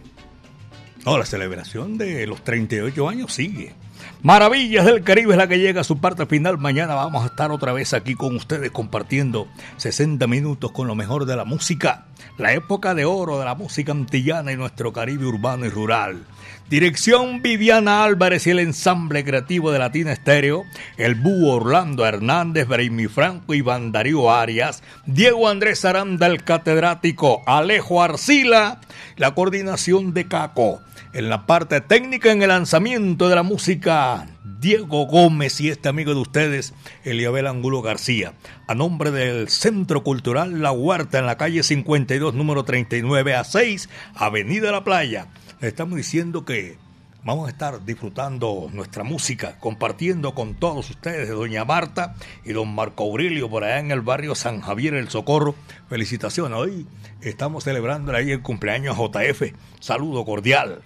No, 1.05 1.18
la 1.18 1.26
celebración 1.26 1.97
de 1.97 2.26
los 2.26 2.43
38 2.43 3.07
años 3.07 3.34
sigue. 3.34 3.76
Maravillas 4.21 4.85
del 4.85 5.03
Caribe 5.03 5.33
es 5.33 5.37
la 5.37 5.47
que 5.47 5.59
llega 5.59 5.81
a 5.81 5.83
su 5.83 5.99
parte 5.99 6.25
final. 6.25 6.57
Mañana 6.57 6.95
vamos 6.95 7.23
a 7.23 7.27
estar 7.27 7.51
otra 7.51 7.73
vez 7.73 7.93
aquí 7.93 8.15
con 8.15 8.35
ustedes 8.35 8.71
compartiendo 8.71 9.47
60 9.77 10.25
minutos 10.27 10.71
con 10.71 10.87
lo 10.87 10.95
mejor 10.95 11.25
de 11.25 11.35
la 11.35 11.45
música. 11.45 12.05
La 12.37 12.53
época 12.53 12.93
de 12.95 13.05
oro 13.05 13.39
de 13.39 13.45
la 13.45 13.55
música 13.55 13.91
antillana 13.91 14.51
y 14.51 14.57
nuestro 14.57 14.93
Caribe 14.93 15.25
urbano 15.25 15.65
y 15.65 15.69
rural. 15.69 16.23
Dirección 16.70 17.41
Viviana 17.41 18.03
Álvarez 18.03 18.47
y 18.47 18.49
el 18.49 18.59
ensamble 18.59 19.24
creativo 19.24 19.72
de 19.72 19.80
Latina 19.80 20.11
Estéreo, 20.11 20.64
el 20.97 21.16
búho 21.16 21.55
Orlando 21.55 22.05
Hernández, 22.05 22.68
Braimi 22.68 23.07
Franco 23.07 23.53
y 23.53 23.61
Darío 23.61 24.32
Arias, 24.32 24.82
Diego 25.05 25.49
Andrés 25.49 25.86
Aranda, 25.86 26.26
el 26.26 26.43
catedrático, 26.43 27.43
Alejo 27.45 28.01
Arcila, 28.01 28.82
la 29.18 29.36
coordinación 29.36 30.14
de 30.14 30.28
Caco. 30.28 30.82
En 31.14 31.30
la 31.30 31.45
parte 31.45 31.80
técnica, 31.82 32.32
en 32.32 32.41
el 32.41 32.47
lanzamiento 32.47 33.30
de 33.30 33.36
la 33.36 33.43
música, 33.43 34.26
Diego 34.64 35.05
Gómez 35.05 35.59
y 35.59 35.70
este 35.70 35.89
amigo 35.89 36.14
de 36.16 36.22
ustedes, 36.22 36.74
Eliabel 37.03 37.47
Angulo 37.47 37.82
García. 37.82 38.34
A 38.68 38.74
nombre 38.74 39.11
del 39.11 39.49
Centro 39.49 40.03
Cultural 40.03 40.61
La 40.61 40.72
Huerta, 40.72 41.20
en 41.20 41.26
la 41.26 41.38
calle 41.38 41.61
52, 41.61 42.34
número 42.34 42.64
39 42.64 43.36
a 43.36 43.43
6, 43.43 43.89
Avenida 44.16 44.72
La 44.72 44.84
Playa. 44.86 45.28
Estamos 45.68 45.95
diciendo 45.95 46.43
que 46.43 46.78
vamos 47.24 47.47
a 47.47 47.51
estar 47.51 47.86
disfrutando 47.86 48.70
nuestra 48.74 49.03
música, 49.03 49.57
compartiendo 49.59 50.36
con 50.36 50.55
todos 50.55 50.89
ustedes, 50.89 51.30
de 51.30 51.34
Doña 51.34 51.64
Marta 51.64 52.16
y 52.43 52.51
Don 52.51 52.74
Marco 52.74 53.05
Aurelio, 53.05 53.49
por 53.49 53.64
allá 53.64 53.80
en 53.80 53.91
el 53.91 54.01
barrio 54.01 54.36
San 54.36 54.59
Javier 54.59 54.93
El 54.95 55.09
Socorro. 55.09 55.55
Felicitaciones, 55.88 56.57
hoy 56.57 56.86
estamos 57.22 57.64
celebrando 57.64 58.14
ahí 58.14 58.32
el 58.32 58.41
cumpleaños 58.41 58.97
JF. 58.97 59.53
Saludo 59.80 60.26
cordial. 60.26 60.82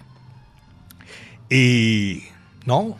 Y 1.50 2.24
no, 2.64 2.96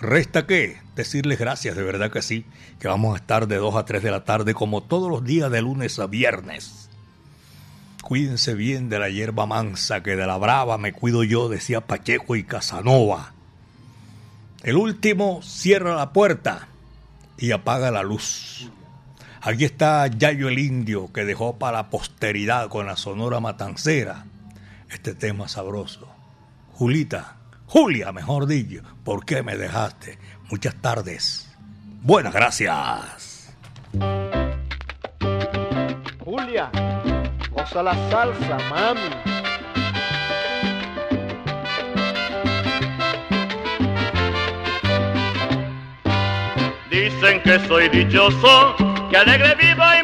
resta 0.00 0.46
que 0.46 0.78
decirles 0.96 1.38
gracias, 1.38 1.76
de 1.76 1.82
verdad 1.82 2.10
que 2.10 2.22
sí, 2.22 2.44
que 2.80 2.88
vamos 2.88 3.14
a 3.14 3.18
estar 3.18 3.46
de 3.46 3.56
2 3.56 3.76
a 3.76 3.84
3 3.84 4.02
de 4.02 4.10
la 4.10 4.24
tarde 4.24 4.54
como 4.54 4.82
todos 4.82 5.10
los 5.10 5.24
días 5.24 5.50
de 5.50 5.62
lunes 5.62 5.98
a 6.00 6.06
viernes. 6.06 6.90
Cuídense 8.04 8.52
bien 8.52 8.90
de 8.90 8.98
la 8.98 9.08
hierba 9.08 9.46
mansa, 9.46 10.02
que 10.02 10.14
de 10.14 10.26
la 10.26 10.36
brava 10.36 10.76
me 10.76 10.92
cuido 10.92 11.24
yo, 11.24 11.48
decía 11.48 11.80
Pacheco 11.80 12.36
y 12.36 12.44
Casanova. 12.44 13.32
El 14.62 14.76
último 14.76 15.40
cierra 15.42 15.96
la 15.96 16.12
puerta 16.12 16.68
y 17.38 17.52
apaga 17.52 17.90
la 17.90 18.02
luz. 18.02 18.70
Aquí 19.40 19.64
está 19.64 20.06
Yayo 20.06 20.48
el 20.48 20.58
Indio, 20.58 21.10
que 21.14 21.24
dejó 21.24 21.58
para 21.58 21.78
la 21.78 21.88
posteridad 21.88 22.68
con 22.68 22.84
la 22.84 22.98
sonora 22.98 23.40
matancera 23.40 24.26
este 24.90 25.14
tema 25.14 25.48
sabroso. 25.48 26.06
Julita, 26.74 27.36
Julia, 27.64 28.12
mejor 28.12 28.46
dicho, 28.46 28.82
¿por 29.02 29.24
qué 29.24 29.42
me 29.42 29.56
dejaste? 29.56 30.18
Muchas 30.50 30.74
tardes. 30.74 31.48
Buenas 32.02 32.34
gracias. 32.34 33.50
Julia, 36.22 36.70
goza 37.64 37.82
la 37.82 37.94
salsa, 38.10 38.58
mami. 38.70 39.00
Dicen 46.90 47.42
que 47.42 47.58
soy 47.66 47.88
dichoso, 47.88 48.76
que 49.10 49.16
alegre 49.16 49.54
vivo 49.54 49.84
y 49.98 50.03